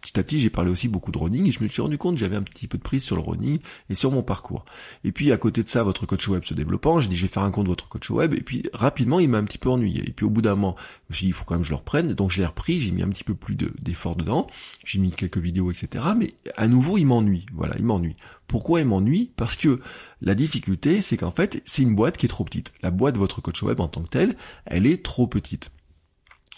[0.00, 2.14] petit à petit, j'ai parlé aussi beaucoup de running et je me suis rendu compte
[2.14, 4.64] que j'avais un petit peu de prise sur le running et sur mon parcours.
[5.02, 7.28] Et puis à côté de ça, votre coach web se développant, j'ai dit je vais
[7.28, 10.08] faire un compte votre coach web et puis rapidement il m'a un petit peu ennuyé.
[10.08, 10.76] Et puis au bout d'un moment,
[11.08, 12.46] je me suis dit il faut quand même que je le reprenne, donc je l'ai
[12.46, 14.46] repris, j'ai mis un petit peu plus d'efforts dedans,
[14.84, 16.04] j'ai mis quelques vidéos, etc.
[16.16, 18.14] Mais à nouveau il m'ennuie, voilà, il m'ennuie.
[18.46, 19.30] Pourquoi il m'ennuie?
[19.36, 19.80] Parce que
[20.22, 22.72] la difficulté, c'est qu'en fait, c'est une boîte qui est trop petite.
[22.82, 25.70] La boîte de votre coach web en tant que telle, elle est trop petite.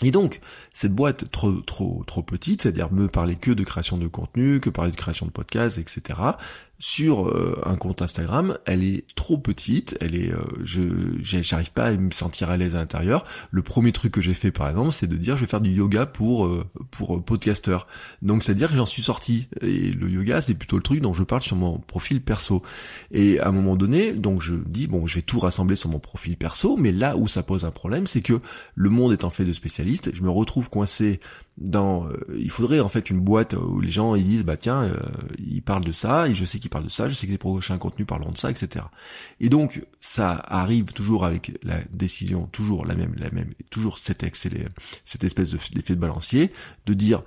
[0.02, 0.40] Et donc,
[0.72, 4.70] cette boîte trop trop trop petite, c'est-à-dire me parler que de création de contenu, que
[4.70, 6.14] parler de création de podcasts, etc
[6.84, 10.82] sur euh, un compte Instagram, elle est trop petite, elle est, euh, je,
[11.22, 13.24] j'arrive pas à me sentir à l'aise à l'intérieur.
[13.52, 15.70] Le premier truc que j'ai fait par exemple, c'est de dire je vais faire du
[15.70, 17.78] yoga pour euh, pour podcaster.
[18.20, 19.46] Donc c'est à dire que j'en suis sorti.
[19.60, 22.64] Et le yoga, c'est plutôt le truc dont je parle sur mon profil perso.
[23.12, 26.00] Et à un moment donné, donc je dis bon, je vais tout rassembler sur mon
[26.00, 28.40] profil perso, mais là où ça pose un problème, c'est que
[28.74, 31.20] le monde étant fait de spécialistes, je me retrouve coincé
[31.58, 34.84] dans euh, il faudrait en fait une boîte où les gens ils disent bah tiens
[34.84, 34.96] euh,
[35.38, 37.38] ils parlent de ça et je sais qu'ils parlent de ça je sais que les
[37.38, 38.86] prochains contenus parleront de ça etc
[39.38, 44.24] et donc ça arrive toujours avec la décision toujours la même la même toujours cette
[45.04, 46.52] cette espèce d'effet de balancier
[46.86, 47.22] de dire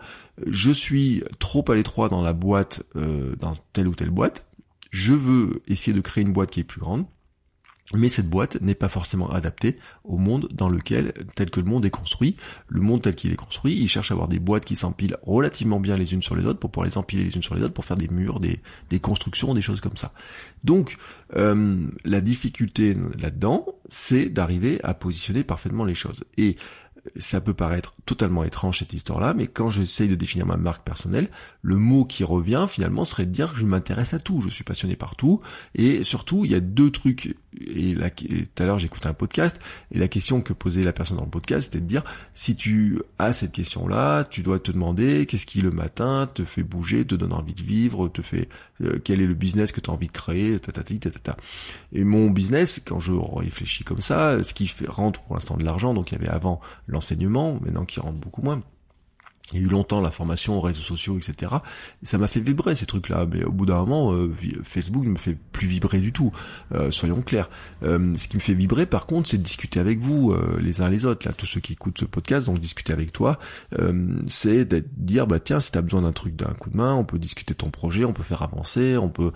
[0.48, 4.48] je suis trop à l'étroit dans la boîte euh, dans telle ou telle boîte
[4.90, 7.06] je veux essayer de créer une boîte qui est plus grande
[7.94, 11.86] mais cette boîte n'est pas forcément adaptée au monde dans lequel, tel que le monde
[11.86, 12.36] est construit,
[12.68, 15.80] le monde tel qu'il est construit, il cherche à avoir des boîtes qui s'empilent relativement
[15.80, 17.76] bien les unes sur les autres pour pouvoir les empiler les unes sur les autres
[17.76, 20.14] pour faire des murs, des, constructions, des choses comme ça.
[20.64, 20.98] Donc,
[21.36, 26.24] euh, la difficulté là-dedans, c'est d'arriver à positionner parfaitement les choses.
[26.38, 26.58] Et
[27.18, 31.30] ça peut paraître totalement étrange cette histoire-là, mais quand j'essaye de définir ma marque personnelle,
[31.62, 34.64] le mot qui revient finalement serait de dire que je m'intéresse à tout, je suis
[34.64, 35.42] passionné par tout,
[35.76, 37.36] et surtout il y a deux trucs,
[37.68, 41.18] et là tout à l'heure j'écoutais un podcast, et la question que posait la personne
[41.18, 45.26] dans le podcast c'était de dire, si tu as cette question-là, tu dois te demander
[45.26, 48.50] qu'est-ce qui le matin te fait bouger, te donne envie de vivre, te fait,
[48.82, 51.38] euh, quel est le business que tu as envie de créer, tatati, tatata.
[51.94, 55.94] Et mon business, quand je réfléchis comme ça, ce qui rentre pour l'instant de l'argent,
[55.94, 58.62] donc il y avait avant l'enseignement, maintenant qui rentre beaucoup moins.
[59.54, 61.58] Il y a eu longtemps la formation aux réseaux sociaux, etc.
[62.02, 63.28] Et ça m'a fait vibrer ces trucs-là.
[63.32, 66.32] Mais au bout d'un moment, euh, Facebook ne me fait plus vibrer du tout.
[66.74, 67.50] Euh, soyons clairs.
[67.84, 70.90] Euh, ce qui me fait vibrer, par contre, c'est de discuter avec vous, les uns
[70.90, 71.28] les autres.
[71.28, 73.38] Là, tous ceux qui écoutent ce podcast, donc discuter avec toi,
[74.28, 77.04] c'est de dire, bah tiens, si t'as besoin d'un truc, d'un coup de main, on
[77.04, 79.32] peut discuter de ton projet, on peut faire avancer, on peut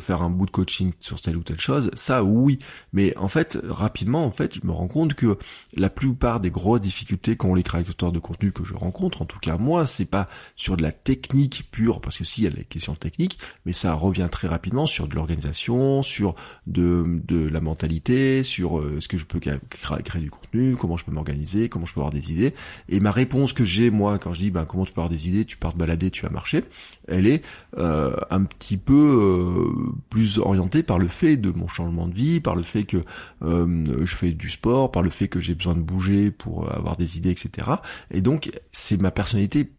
[0.00, 1.90] faire un bout de coaching sur telle ou telle chose.
[1.94, 2.58] Ça, oui.
[2.92, 5.38] Mais en fait, rapidement, en fait, je me rends compte que
[5.76, 9.38] la plupart des grosses difficultés qu'ont les créateurs de contenu que je rencontre, en tout
[9.38, 12.50] cas moi, c'est pas sur de la technique pure, parce que si, il y a
[12.50, 16.34] des questions techniques, mais ça revient très rapidement sur de l'organisation, sur
[16.66, 21.04] de, de la mentalité, sur euh, ce que je peux créer, du contenu, comment je
[21.04, 22.54] peux m'organiser, comment je peux avoir des idées.
[22.88, 25.28] Et ma réponse que j'ai, moi, quand je dis, ben, comment tu peux avoir des
[25.28, 26.64] idées, tu pars te balader, tu vas marcher,
[27.08, 27.44] elle est
[27.78, 32.40] euh, un petit peu euh, plus orientée par le fait de mon changement de vie,
[32.40, 33.02] par le fait que
[33.42, 37.18] je fais du sport, par le fait que j'ai besoin de bouger pour avoir des
[37.18, 37.70] idées, etc.
[38.10, 39.72] Et donc c'est ma personnalité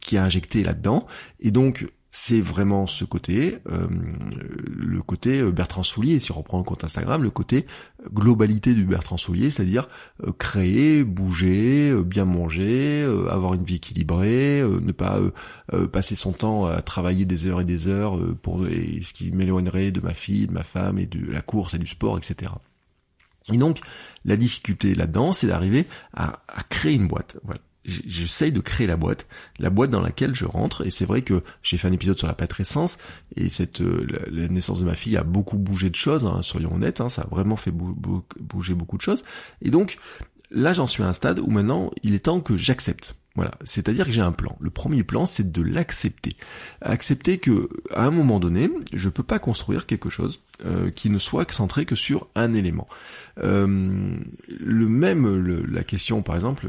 [0.00, 1.06] qui a injecté là-dedans.
[1.40, 3.86] Et donc, c'est vraiment ce côté, euh,
[4.66, 7.66] le côté euh, Bertrand Soulier, si on reprend le compte Instagram, le côté
[8.02, 9.88] euh, globalité du Bertrand Soulier, c'est-à-dire
[10.38, 15.18] créer, bouger, bien manger, avoir une vie équilibrée, ne pas
[15.92, 20.00] passer son temps à travailler des heures et des heures pour ce qui m'éloignerait de
[20.00, 22.52] ma fille, de ma femme et de la course et du sport, etc.
[23.52, 23.80] Et donc,
[24.24, 27.38] la difficulté là-dedans, c'est d'arriver à, à créer une boîte.
[27.44, 29.26] Voilà j'essaye de créer la boîte,
[29.58, 30.86] la boîte dans laquelle je rentre.
[30.86, 32.98] Et c'est vrai que j'ai fait un épisode sur la patrescence
[33.36, 36.24] et cette euh, la, naissance de ma fille a beaucoup bougé de choses.
[36.24, 39.24] Hein, soyons honnêtes, hein, ça a vraiment fait bouger beaucoup de choses.
[39.62, 39.98] Et donc
[40.50, 43.16] là, j'en suis à un stade où maintenant, il est temps que j'accepte.
[43.34, 44.56] Voilà, c'est-à-dire que j'ai un plan.
[44.60, 46.36] Le premier plan, c'est de l'accepter.
[46.82, 51.18] Accepter que à un moment donné, je peux pas construire quelque chose euh, qui ne
[51.18, 52.86] soit centré que sur un élément.
[53.38, 54.16] Euh,
[54.48, 55.26] le même,
[55.66, 56.68] la question par exemple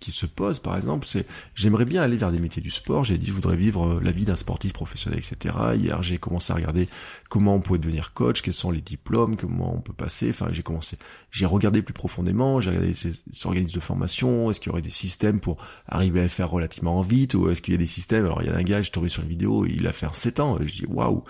[0.00, 3.04] qui, se pose par exemple, c'est j'aimerais bien aller vers des métiers du sport.
[3.04, 5.54] J'ai dit je voudrais vivre la vie d'un sportif professionnel, etc.
[5.76, 6.88] Hier j'ai commencé à regarder
[7.30, 10.30] comment on pouvait devenir coach, quels sont les diplômes, comment on peut passer.
[10.30, 10.98] Enfin j'ai commencé,
[11.30, 13.12] j'ai regardé plus profondément, j'ai regardé ces,
[13.44, 14.50] organismes de formation.
[14.50, 17.62] Est-ce qu'il y aurait des systèmes pour arriver à le faire relativement vite ou est-ce
[17.62, 18.24] qu'il y a des systèmes?
[18.24, 20.12] Alors il y a un gars, je tombé sur une vidéo, il a fait en
[20.12, 20.58] 7 ans.
[20.60, 21.22] Et je dis waouh.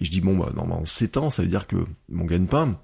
[0.00, 2.80] Et je dis bon bah normalement 7 ans, ça veut dire que mon gagne-pain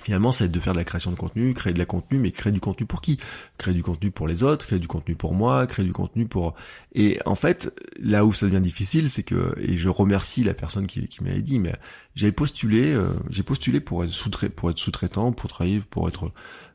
[0.00, 2.52] finalement, être de faire de la création de contenu, créer de la contenu, mais créer
[2.52, 3.18] du contenu pour qui?
[3.58, 6.54] Créer du contenu pour les autres, créer du contenu pour moi, créer du contenu pour...
[6.94, 10.86] Et en fait, là où ça devient difficile, c'est que, et je remercie la personne
[10.86, 11.72] qui, qui m'avait dit, mais
[12.16, 16.32] j'avais postulé, euh, j'ai postulé pour être sous pour être sous-traitant, pour travailler, pour être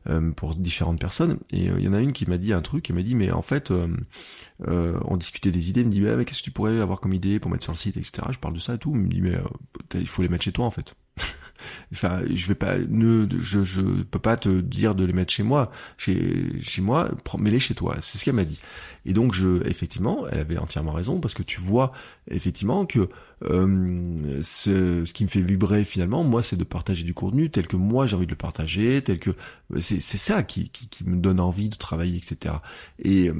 [0.08, 1.38] euh, pour différentes personnes.
[1.50, 3.16] Et euh, il y en a une qui m'a dit un truc, qui m'a dit,
[3.16, 3.72] mais en fait,
[4.60, 7.40] on discutait des idées, il me dit, mais qu'est-ce que tu pourrais avoir comme idée
[7.40, 8.28] pour mettre sur le site, etc.
[8.30, 9.36] Je parle de ça et tout, il me dit, mais
[9.94, 10.94] il faut les mettre chez toi en fait.
[11.92, 15.70] enfin, je vais pas, ne, je, peux pas te dire de les mettre chez moi,
[15.98, 17.96] chez, chez moi, mets-les chez toi.
[18.00, 18.58] C'est ce qu'elle m'a dit.
[19.04, 21.92] Et donc, je, effectivement, elle avait entièrement raison parce que tu vois
[22.30, 23.08] effectivement que
[23.48, 27.76] ce, ce, qui me fait vibrer finalement, moi, c'est de partager du contenu tel que
[27.76, 29.30] moi j'ai envie de le partager, tel que
[29.80, 30.70] c'est ça qui,
[31.04, 32.56] me donne envie de travailler, etc.
[32.98, 33.34] Et euh,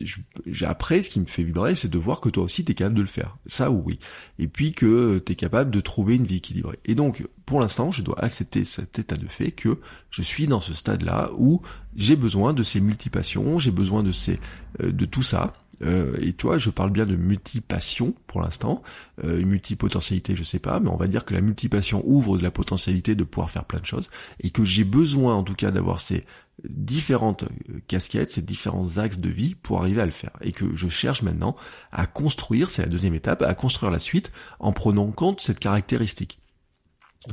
[0.00, 2.74] je, après, ce qui me fait vibrer, c'est de voir que toi aussi, tu es
[2.74, 3.36] capable de le faire.
[3.46, 3.98] Ça, oui.
[4.38, 6.78] Et puis que tu es capable de trouver une vie équilibrée.
[6.84, 9.78] Et donc, pour l'instant, je dois accepter cet état de fait que
[10.10, 11.60] je suis dans ce stade-là où
[11.96, 14.40] j'ai besoin de ces multipassions, j'ai besoin de ces
[14.82, 15.54] euh, de tout ça.
[15.84, 18.82] Euh, et toi, je parle bien de multipassion pour l'instant,
[19.24, 22.50] euh, multipotentialité, je sais pas, mais on va dire que la multipassion ouvre de la
[22.50, 24.08] potentialité de pouvoir faire plein de choses,
[24.40, 26.24] et que j'ai besoin en tout cas d'avoir ces
[26.68, 30.36] différentes euh, casquettes, ces différents axes de vie pour arriver à le faire.
[30.40, 31.56] Et que je cherche maintenant
[31.92, 35.60] à construire, c'est la deuxième étape, à construire la suite en prenant en compte cette
[35.60, 36.40] caractéristique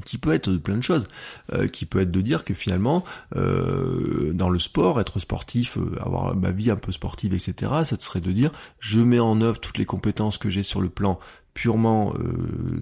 [0.06, 1.08] qui peut être plein de choses,
[1.54, 3.04] euh, qui peut être de dire que finalement,
[3.36, 7.97] euh, dans le sport, être sportif, euh, avoir ma vie un peu sportive, etc., ça
[7.99, 11.19] serait de dire, je mets en œuvre toutes les compétences que j'ai sur le plan
[11.54, 12.13] purement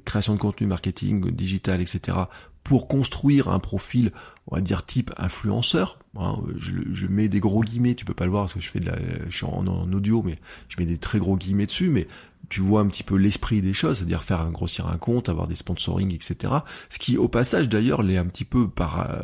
[0.06, 2.18] création de contenu, marketing, digital, etc.,
[2.64, 4.12] pour construire un profil,
[4.46, 5.98] on va dire type influenceur.
[6.16, 8.80] Hein, je, mets des gros guillemets, tu peux pas le voir parce que je fais
[8.80, 8.96] de la,
[9.28, 12.08] je suis en, en audio, mais je mets des très gros guillemets dessus, mais
[12.50, 15.48] tu vois un petit peu l'esprit des choses, c'est-à-dire faire un grossir un compte, avoir
[15.48, 16.54] des sponsoring, etc.
[16.90, 19.24] Ce qui, au passage d'ailleurs, l'est un petit peu par euh,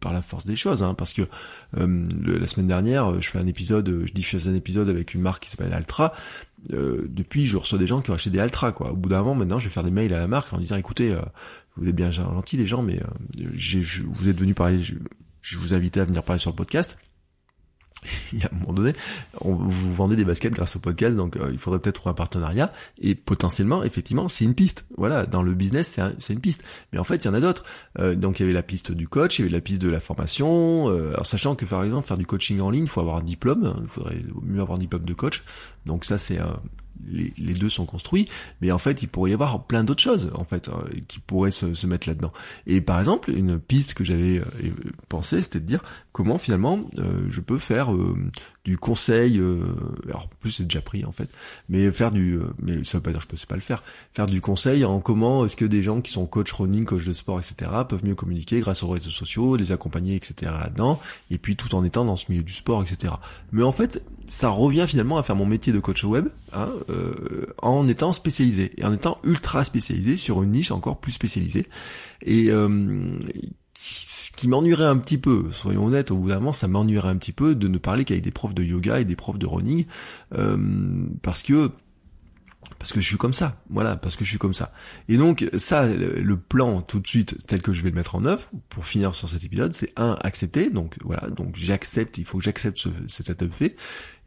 [0.00, 1.22] par la force des choses, hein, parce que
[1.76, 5.44] euh, la semaine dernière, je fais un épisode, je diffuse un épisode avec une marque
[5.44, 6.12] qui s'appelle Altra.
[6.72, 8.90] Euh, depuis, je reçois des gens qui ont acheté des Altra, quoi.
[8.90, 10.76] Au bout d'un moment, maintenant, je vais faire des mails à la marque en disant,
[10.76, 11.16] écoutez,
[11.76, 13.00] vous êtes bien gentils les gens, mais
[13.38, 16.98] je, vous êtes venus parler, je, vous invitais à venir parler sur le podcast
[18.32, 18.92] il y a un moment donné,
[19.40, 22.14] on, vous vendez des baskets grâce au podcast, donc euh, il faudrait peut-être trouver un
[22.14, 24.86] partenariat, et potentiellement, effectivement, c'est une piste.
[24.96, 26.64] Voilà, dans le business, c'est une piste.
[26.92, 27.64] Mais en fait, il y en a d'autres.
[27.98, 29.88] Euh, donc il y avait la piste du coach, il y avait la piste de
[29.88, 33.00] la formation, euh, alors sachant que par exemple, faire du coaching en ligne, il faut
[33.00, 35.44] avoir un diplôme, il faudrait mieux avoir un diplôme de coach,
[35.86, 36.38] donc ça c'est
[37.06, 38.28] les, deux sont construits,
[38.60, 41.50] mais en fait, il pourrait y avoir plein d'autres choses, en fait, hein, qui pourraient
[41.50, 42.32] se, mettre là-dedans.
[42.66, 44.44] Et par exemple, une piste que j'avais euh,
[45.08, 45.82] pensé, c'était de dire
[46.12, 48.16] comment finalement euh, je peux faire euh,
[48.68, 49.40] du conseil,
[50.04, 51.30] alors en plus c'est déjà pris en fait,
[51.70, 54.26] mais faire du, mais ça veut pas dire que je peux pas le faire, faire
[54.26, 57.38] du conseil en comment est-ce que des gens qui sont coach running, coach de sport,
[57.38, 57.70] etc.
[57.88, 60.52] peuvent mieux communiquer grâce aux réseaux sociaux, les accompagner, etc.
[60.60, 61.00] là-dedans,
[61.30, 63.14] et puis tout en étant dans ce milieu du sport, etc.
[63.52, 67.46] Mais en fait, ça revient finalement à faire mon métier de coach web, hein, euh,
[67.62, 71.66] en étant spécialisé et en étant ultra spécialisé sur une niche encore plus spécialisée
[72.22, 73.18] et euh,
[73.80, 77.16] ce qui m'ennuierait un petit peu, soyons honnêtes, au bout d'un moment, ça m'ennuierait un
[77.16, 79.86] petit peu de ne parler qu'avec des profs de yoga et des profs de running,
[80.36, 81.70] euh, parce que
[82.78, 84.72] parce que je suis comme ça, voilà, parce que je suis comme ça.
[85.08, 88.24] Et donc ça, le plan tout de suite tel que je vais le mettre en
[88.24, 92.38] œuvre pour finir sur cet épisode, c'est un accepter, donc voilà, donc j'accepte, il faut
[92.38, 93.76] que j'accepte ce, cet état fait,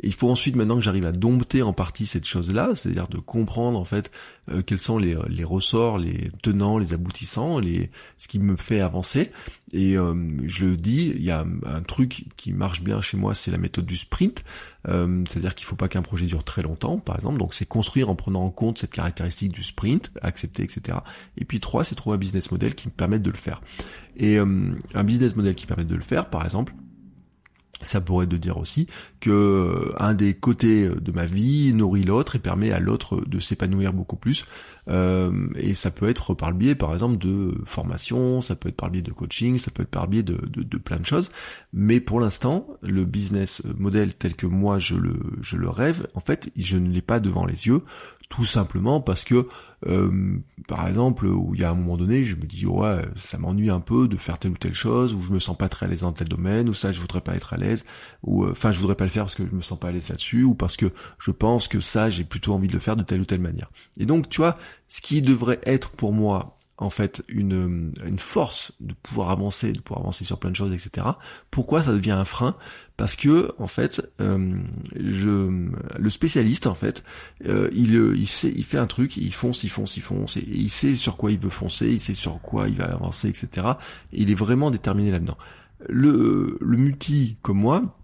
[0.04, 3.80] il faut ensuite maintenant que j'arrive à dompter en partie cette chose-là, c'est-à-dire de comprendre
[3.80, 4.12] en fait
[4.50, 8.82] euh, quels sont les, les, ressorts, les tenants, les aboutissants, les ce qui me fait
[8.82, 9.32] avancer.
[9.74, 10.14] Et euh,
[10.46, 13.58] je le dis, il y a un, truc qui marche bien chez moi, c'est la
[13.58, 14.44] méthode du sprint,
[14.88, 17.38] euh, c'est-à-dire qu'il faut pas qu'un projet dure très longtemps, par exemple.
[17.38, 20.98] Donc c'est construire en prenant compte cette caractéristique du sprint, accepter, etc.
[21.38, 23.62] Et puis trois, c'est trouver un business model qui me permette de le faire.
[24.18, 26.74] Et un business model qui permette de le faire, par exemple,
[27.84, 28.86] ça pourrait de dire aussi
[29.20, 33.40] que euh, un des côtés de ma vie nourrit l'autre et permet à l'autre de
[33.40, 34.46] s'épanouir beaucoup plus.
[34.90, 38.76] Euh, et ça peut être par le biais, par exemple, de formation, ça peut être
[38.76, 41.06] par le biais de coaching, ça peut être par le biais de, de, plein de
[41.06, 41.32] choses.
[41.74, 46.20] Mais pour l'instant, le business model tel que moi je le, je le rêve, en
[46.20, 47.84] fait, je ne l'ai pas devant les yeux,
[48.32, 49.48] tout simplement parce que,
[49.88, 53.38] euh, par exemple, où il y a un moment donné, je me dis ouais, ça
[53.38, 55.86] m'ennuie un peu de faire telle ou telle chose, ou je me sens pas très
[55.86, 57.86] à l'aise dans tel domaine, ou ça je voudrais pas être à l'aise,
[58.24, 59.92] ou euh, enfin je voudrais pas le faire parce que je me sens pas à
[59.92, 60.86] l'aise là-dessus, ou parce que
[61.20, 63.70] je pense que ça j'ai plutôt envie de le faire de telle ou telle manière.
[63.98, 64.58] Et donc tu vois,
[64.92, 69.80] ce qui devrait être pour moi en fait une, une force de pouvoir avancer, de
[69.80, 71.08] pouvoir avancer sur plein de choses, etc.
[71.50, 72.58] Pourquoi ça devient un frein?
[72.98, 74.60] Parce que en fait, euh,
[74.94, 77.06] je, le spécialiste en fait,
[77.46, 80.44] euh, il, il, sait, il fait un truc, il fonce, il fonce, il fonce, et
[80.46, 83.68] il sait sur quoi il veut foncer, il sait sur quoi il va avancer, etc.
[84.12, 85.38] Et il est vraiment déterminé là-dedans.
[85.88, 88.01] Le, le multi comme moi,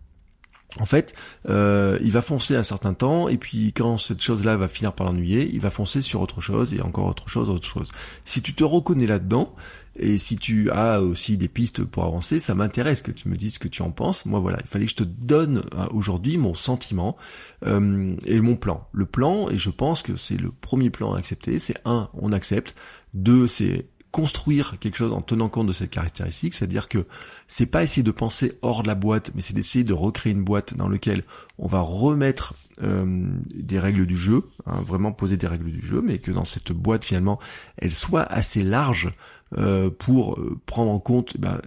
[0.80, 1.16] en fait,
[1.50, 5.08] euh, il va foncer un certain temps, et puis quand cette chose-là va finir par
[5.08, 7.90] l'ennuyer, il va foncer sur autre chose, et encore autre chose, autre chose.
[8.26, 9.54] Si tu te reconnais là-dedans,
[10.00, 13.56] et si tu as aussi des pistes pour avancer, ça m'intéresse que tu me dises
[13.56, 14.26] ce que tu en penses.
[14.26, 17.18] Moi voilà, il fallait que je te donne euh, aujourd'hui mon sentiment
[17.66, 18.88] euh, et mon plan.
[18.92, 22.32] Le plan, et je pense que c'est le premier plan à accepter, c'est un, on
[22.32, 22.76] accepte.
[23.16, 23.88] Deux, c'est
[24.18, 27.06] construire quelque chose en tenant compte de cette caractéristique, c'est-à-dire que
[27.46, 30.44] c'est pas essayer de penser hors de la boîte, mais c'est d'essayer de recréer une
[30.44, 31.24] boîte dans laquelle
[31.60, 33.06] on va remettre euh,
[33.54, 36.72] des règles du jeu, hein, vraiment poser des règles du jeu, mais que dans cette
[36.72, 37.38] boîte finalement,
[37.78, 39.12] elle soit assez large
[39.56, 41.62] euh, pour euh, prendre en compte ben,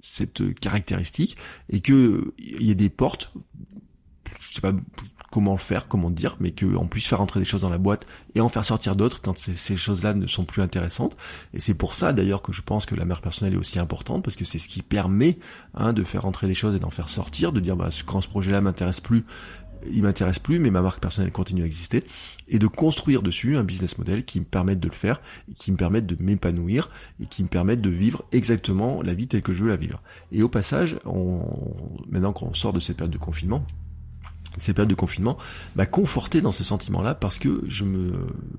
[0.00, 1.36] cette caractéristique
[1.68, 3.32] et que il y ait des portes,
[5.30, 8.06] comment le faire, comment dire, mais qu'on puisse faire entrer des choses dans la boîte
[8.34, 11.16] et en faire sortir d'autres quand ces, choses-là ne sont plus intéressantes.
[11.54, 14.24] Et c'est pour ça d'ailleurs que je pense que la mère personnelle est aussi importante,
[14.24, 15.36] parce que c'est ce qui permet
[15.74, 18.28] hein, de faire entrer des choses et d'en faire sortir, de dire bah, quand ce
[18.28, 19.24] projet-là m'intéresse plus,
[19.90, 22.04] il m'intéresse plus, mais ma marque personnelle continue à exister,
[22.48, 25.20] et de construire dessus un business model qui me permette de le faire,
[25.56, 29.42] qui me permette de m'épanouir, et qui me permette de vivre exactement la vie telle
[29.42, 30.02] que je veux la vivre.
[30.32, 31.42] Et au passage, on,
[32.08, 33.64] maintenant qu'on sort de cette période de confinement,
[34.60, 35.36] ces périodes de confinement
[35.76, 38.12] m'a conforté dans ce sentiment-là parce que je me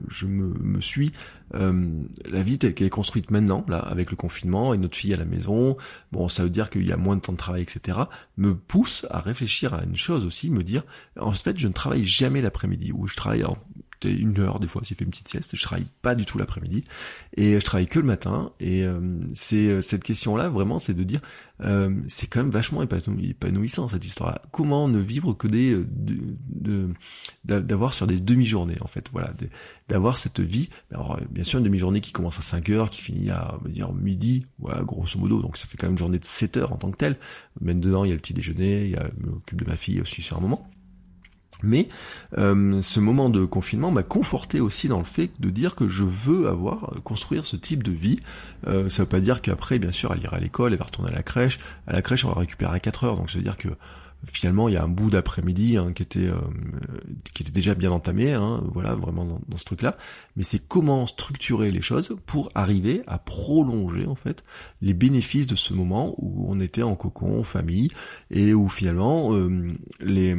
[0.08, 1.12] je me, me suis
[1.56, 1.90] euh,
[2.30, 5.18] la vie telle qu'elle est construite maintenant là avec le confinement et notre fille à
[5.18, 5.78] la maison
[6.12, 8.00] bon ça veut dire qu'il y a moins de temps de travail etc
[8.38, 10.84] me pousse à réfléchir à une chose aussi me dire
[11.20, 13.44] en fait je ne travaille jamais l'après-midi ou je travaille
[14.08, 16.84] une heure des fois, j'ai fait une petite sieste, je travaille pas du tout l'après-midi
[17.36, 21.04] et je travaille que le matin et euh, c'est euh, cette question-là vraiment, c'est de
[21.04, 21.20] dire
[21.62, 24.42] euh, c'est quand même vachement épanouissant cette histoire-là.
[24.52, 25.84] Comment ne vivre que des
[27.44, 29.34] d'avoir sur des demi-journées en fait, voilà,
[29.88, 30.70] d'avoir cette vie.
[30.92, 33.70] Alors bien sûr une demi-journée qui commence à 5 heures, qui finit à on va
[33.70, 36.72] dire midi, voilà, grosso modo, donc ça fait quand même une journée de 7 heures
[36.72, 37.18] en tant que telle.
[37.62, 40.02] Même dedans il y a le petit déjeuner, il y a m'occupe de ma fille
[40.02, 40.70] aussi sur un moment.
[41.62, 41.90] Mais
[42.38, 46.04] euh, ce moment de confinement m'a conforté aussi dans le fait de dire que je
[46.04, 48.20] veux avoir euh, construire ce type de vie.
[48.68, 51.12] Euh, ça veut pas dire qu'après, bien sûr, elle ira à l'école, elle va retourner
[51.12, 51.60] à la crèche.
[51.88, 53.70] À la crèche, on va récupérer à 4 heures, donc ça veut dire que
[54.26, 56.40] finalement il y a un bout d'après-midi hein, qui était euh,
[57.34, 59.98] qui était déjà bien entamé hein, voilà vraiment dans, ce truc là
[60.36, 64.44] mais c'est comment structurer les choses pour arriver à prolonger en fait
[64.82, 67.90] les bénéfices de ce moment où on était en cocon en famille
[68.30, 70.36] et où finalement euh, les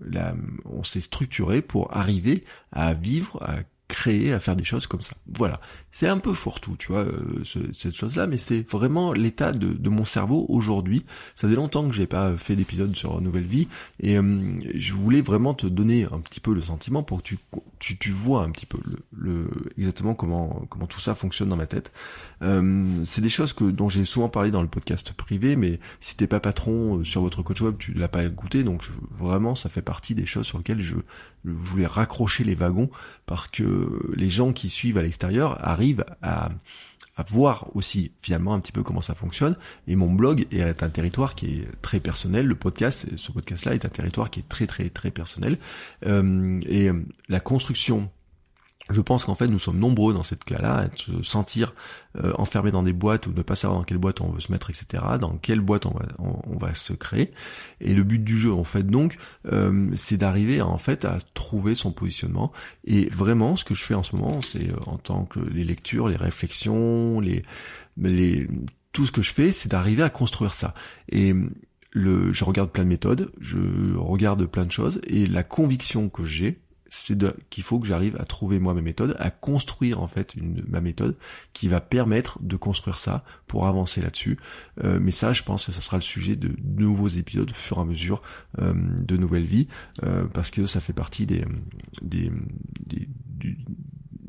[0.00, 5.00] la, on s'est structuré pour arriver à vivre à créer, à faire des choses comme
[5.00, 5.14] ça.
[5.34, 5.60] Voilà.
[5.90, 10.04] C'est un peu fourre-tout, tu vois, euh, cette chose-là, mais c'est vraiment l'état de, mon
[10.04, 11.04] cerveau aujourd'hui.
[11.34, 13.66] Ça fait longtemps que j'ai pas fait d'épisode sur Nouvelle Vie,
[14.00, 14.38] et euh,
[14.74, 17.38] je voulais vraiment te donner un petit peu le sentiment pour que tu,
[17.78, 18.78] tu, tu vois un petit peu
[19.16, 19.48] le,
[19.78, 21.90] exactement comment, comment tout ça fonctionne dans ma tête.
[22.42, 26.16] Euh, c'est des choses que dont j'ai souvent parlé dans le podcast privé, mais si
[26.16, 29.82] t'es pas patron sur votre coach web, tu l'as pas écouté, donc vraiment ça fait
[29.82, 30.96] partie des choses sur lesquelles je,
[31.44, 32.90] je voulais raccrocher les wagons
[33.26, 36.50] parce que les gens qui suivent à l'extérieur arrivent à,
[37.30, 39.56] voir aussi finalement un petit peu comment ça fonctionne.
[39.88, 42.46] Et mon blog est un territoire qui est très personnel.
[42.46, 45.58] Le podcast, ce podcast-là est un territoire qui est très très très personnel.
[46.06, 46.90] Euh, et
[47.28, 48.08] la construction
[48.90, 51.74] je pense qu'en fait nous sommes nombreux dans cette cas-là à se sentir
[52.16, 54.50] euh, enfermés dans des boîtes ou ne pas savoir dans quelle boîte on veut se
[54.50, 55.02] mettre, etc.
[55.20, 57.32] Dans quelle boîte on va, on, va se créer.
[57.80, 59.16] Et le but du jeu en fait donc
[59.52, 62.52] euh, c'est d'arriver en fait à trouver son positionnement.
[62.84, 65.64] Et vraiment ce que je fais en ce moment c'est euh, en tant que les
[65.64, 67.42] lectures, les réflexions, les,
[67.98, 68.48] les
[68.92, 70.74] tout ce que je fais c'est d'arriver à construire ça.
[71.10, 71.34] Et
[71.92, 76.24] le, je regarde plein de méthodes, je regarde plein de choses et la conviction que
[76.24, 77.18] j'ai c'est
[77.50, 80.80] qu'il faut que j'arrive à trouver moi mes méthodes, à construire en fait une, ma
[80.80, 81.16] méthode
[81.52, 84.38] qui va permettre de construire ça pour avancer là-dessus.
[84.84, 87.78] Euh, mais ça, je pense que ça sera le sujet de nouveaux épisodes au fur
[87.78, 88.22] et à mesure
[88.58, 89.68] euh, de nouvelles vies,
[90.02, 91.44] euh, parce que ça fait partie des,
[92.02, 92.30] des,
[92.86, 93.58] des du,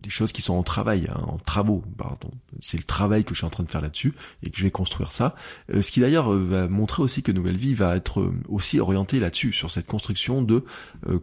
[0.01, 2.31] des choses qui sont en travail, hein, en travaux, pardon.
[2.61, 4.71] C'est le travail que je suis en train de faire là-dessus et que je vais
[4.71, 5.35] construire ça.
[5.73, 8.79] Euh, ce qui d'ailleurs euh, va montrer aussi que Nouvelle Vie va être euh, aussi
[8.79, 10.63] orienté là-dessus, sur cette construction de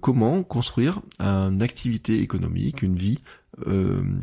[0.00, 3.18] comment construire une activité économique, une vie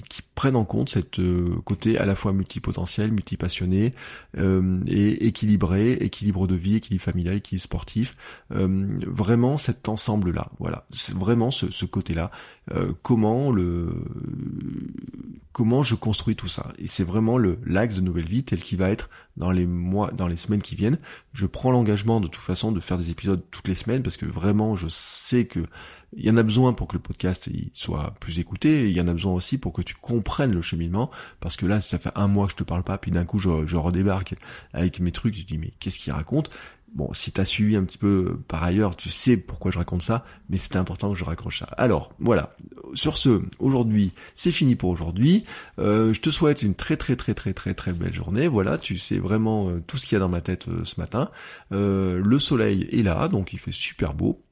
[0.09, 1.19] qui prennent en compte cette
[1.63, 3.93] côté à la fois multipotentiel, multipassionné,
[4.37, 8.15] euh, et équilibré, équilibre de vie, équilibre familial, équilibre sportif,
[8.51, 12.31] vraiment cet ensemble-là, voilà, c'est vraiment ce, ce côté-là,
[13.01, 13.93] comment le
[15.53, 16.73] comment je construis tout ça.
[16.79, 20.11] Et c'est vraiment le l'axe de nouvelle vie tel qu'il va être dans les mois,
[20.11, 20.97] dans les semaines qui viennent.
[21.33, 24.25] Je prends l'engagement de toute façon de faire des épisodes toutes les semaines parce que
[24.25, 25.61] vraiment je sais que
[26.15, 28.89] il y en a besoin pour que le podcast soit plus écouté.
[28.89, 31.09] il y en a besoin aussi pour que tu comprennes le cheminement
[31.39, 33.39] parce que là ça fait un mois que je te parle pas puis d'un coup
[33.39, 34.35] je, je redébarque
[34.73, 35.35] avec mes trucs.
[35.35, 36.49] Je dis mais qu'est-ce qu'il raconte?
[36.93, 40.03] Bon, si t'as suivi un petit peu euh, par ailleurs, tu sais pourquoi je raconte
[40.03, 41.65] ça, mais c'était important que je raccroche ça.
[41.77, 42.55] Alors, voilà.
[42.93, 45.43] Sur ce, aujourd'hui, c'est fini pour aujourd'hui.
[45.79, 48.47] Euh, je te souhaite une très très très très très très belle journée.
[48.47, 51.31] Voilà, tu sais vraiment euh, tout ce qu'il y a dans ma tête ce matin.
[51.71, 54.43] le soleil est là, donc il fait super beau.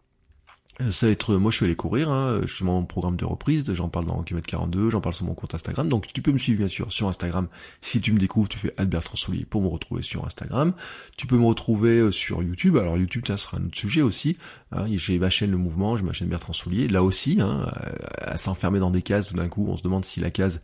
[0.90, 3.72] Ça va être, moi je suis allé courir, hein, je suis mon programme de reprise,
[3.74, 6.40] j'en parle dans km 42, j'en parle sur mon compte Instagram, donc tu peux me
[6.40, 7.48] suivre bien sûr sur Instagram,
[7.82, 10.74] si tu me découvres, tu fais Albert Transoulier pour me retrouver sur Instagram,
[11.18, 14.38] tu peux me retrouver euh, sur YouTube, alors YouTube ça sera un autre sujet aussi,
[14.72, 17.72] hein, j'ai ma chaîne Le Mouvement, j'ai ma chaîne Bertrand Soulier, là aussi, hein,
[18.18, 20.62] à s'enfermer dans des cases, tout d'un coup on se demande si la case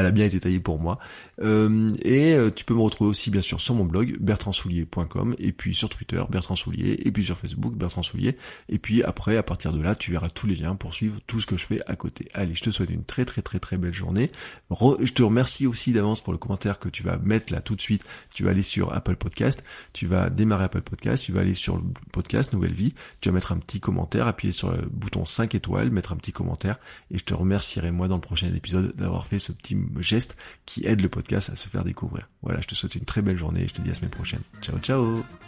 [0.00, 0.98] elle a bien été taillée pour moi.
[1.42, 5.52] Euh, et euh, tu peux me retrouver aussi bien sûr sur mon blog bertrandsoulier.com et
[5.52, 8.36] puis sur Twitter Bertrand Soulier et puis sur Facebook Bertrand Soulier
[8.68, 11.40] et puis après à partir de là tu verras tous les liens pour suivre tout
[11.40, 12.28] ce que je fais à côté.
[12.34, 14.30] Allez, je te souhaite une très très très très belle journée.
[14.70, 17.80] je te remercie aussi d'avance pour le commentaire que tu vas mettre là tout de
[17.80, 18.04] suite.
[18.34, 21.76] Tu vas aller sur Apple Podcast, tu vas démarrer Apple Podcast, tu vas aller sur
[21.76, 21.82] le
[22.12, 25.90] podcast Nouvelle Vie, tu vas mettre un petit commentaire, appuyer sur le bouton 5 étoiles,
[25.90, 26.78] mettre un petit commentaire
[27.10, 30.86] et je te remercierai moi dans le prochain épisode d'avoir fait ce petit geste qui
[30.86, 32.28] aide le podcast à se faire découvrir.
[32.42, 34.42] Voilà, je te souhaite une très belle journée et je te dis à semaine prochaine.
[34.60, 35.45] Ciao ciao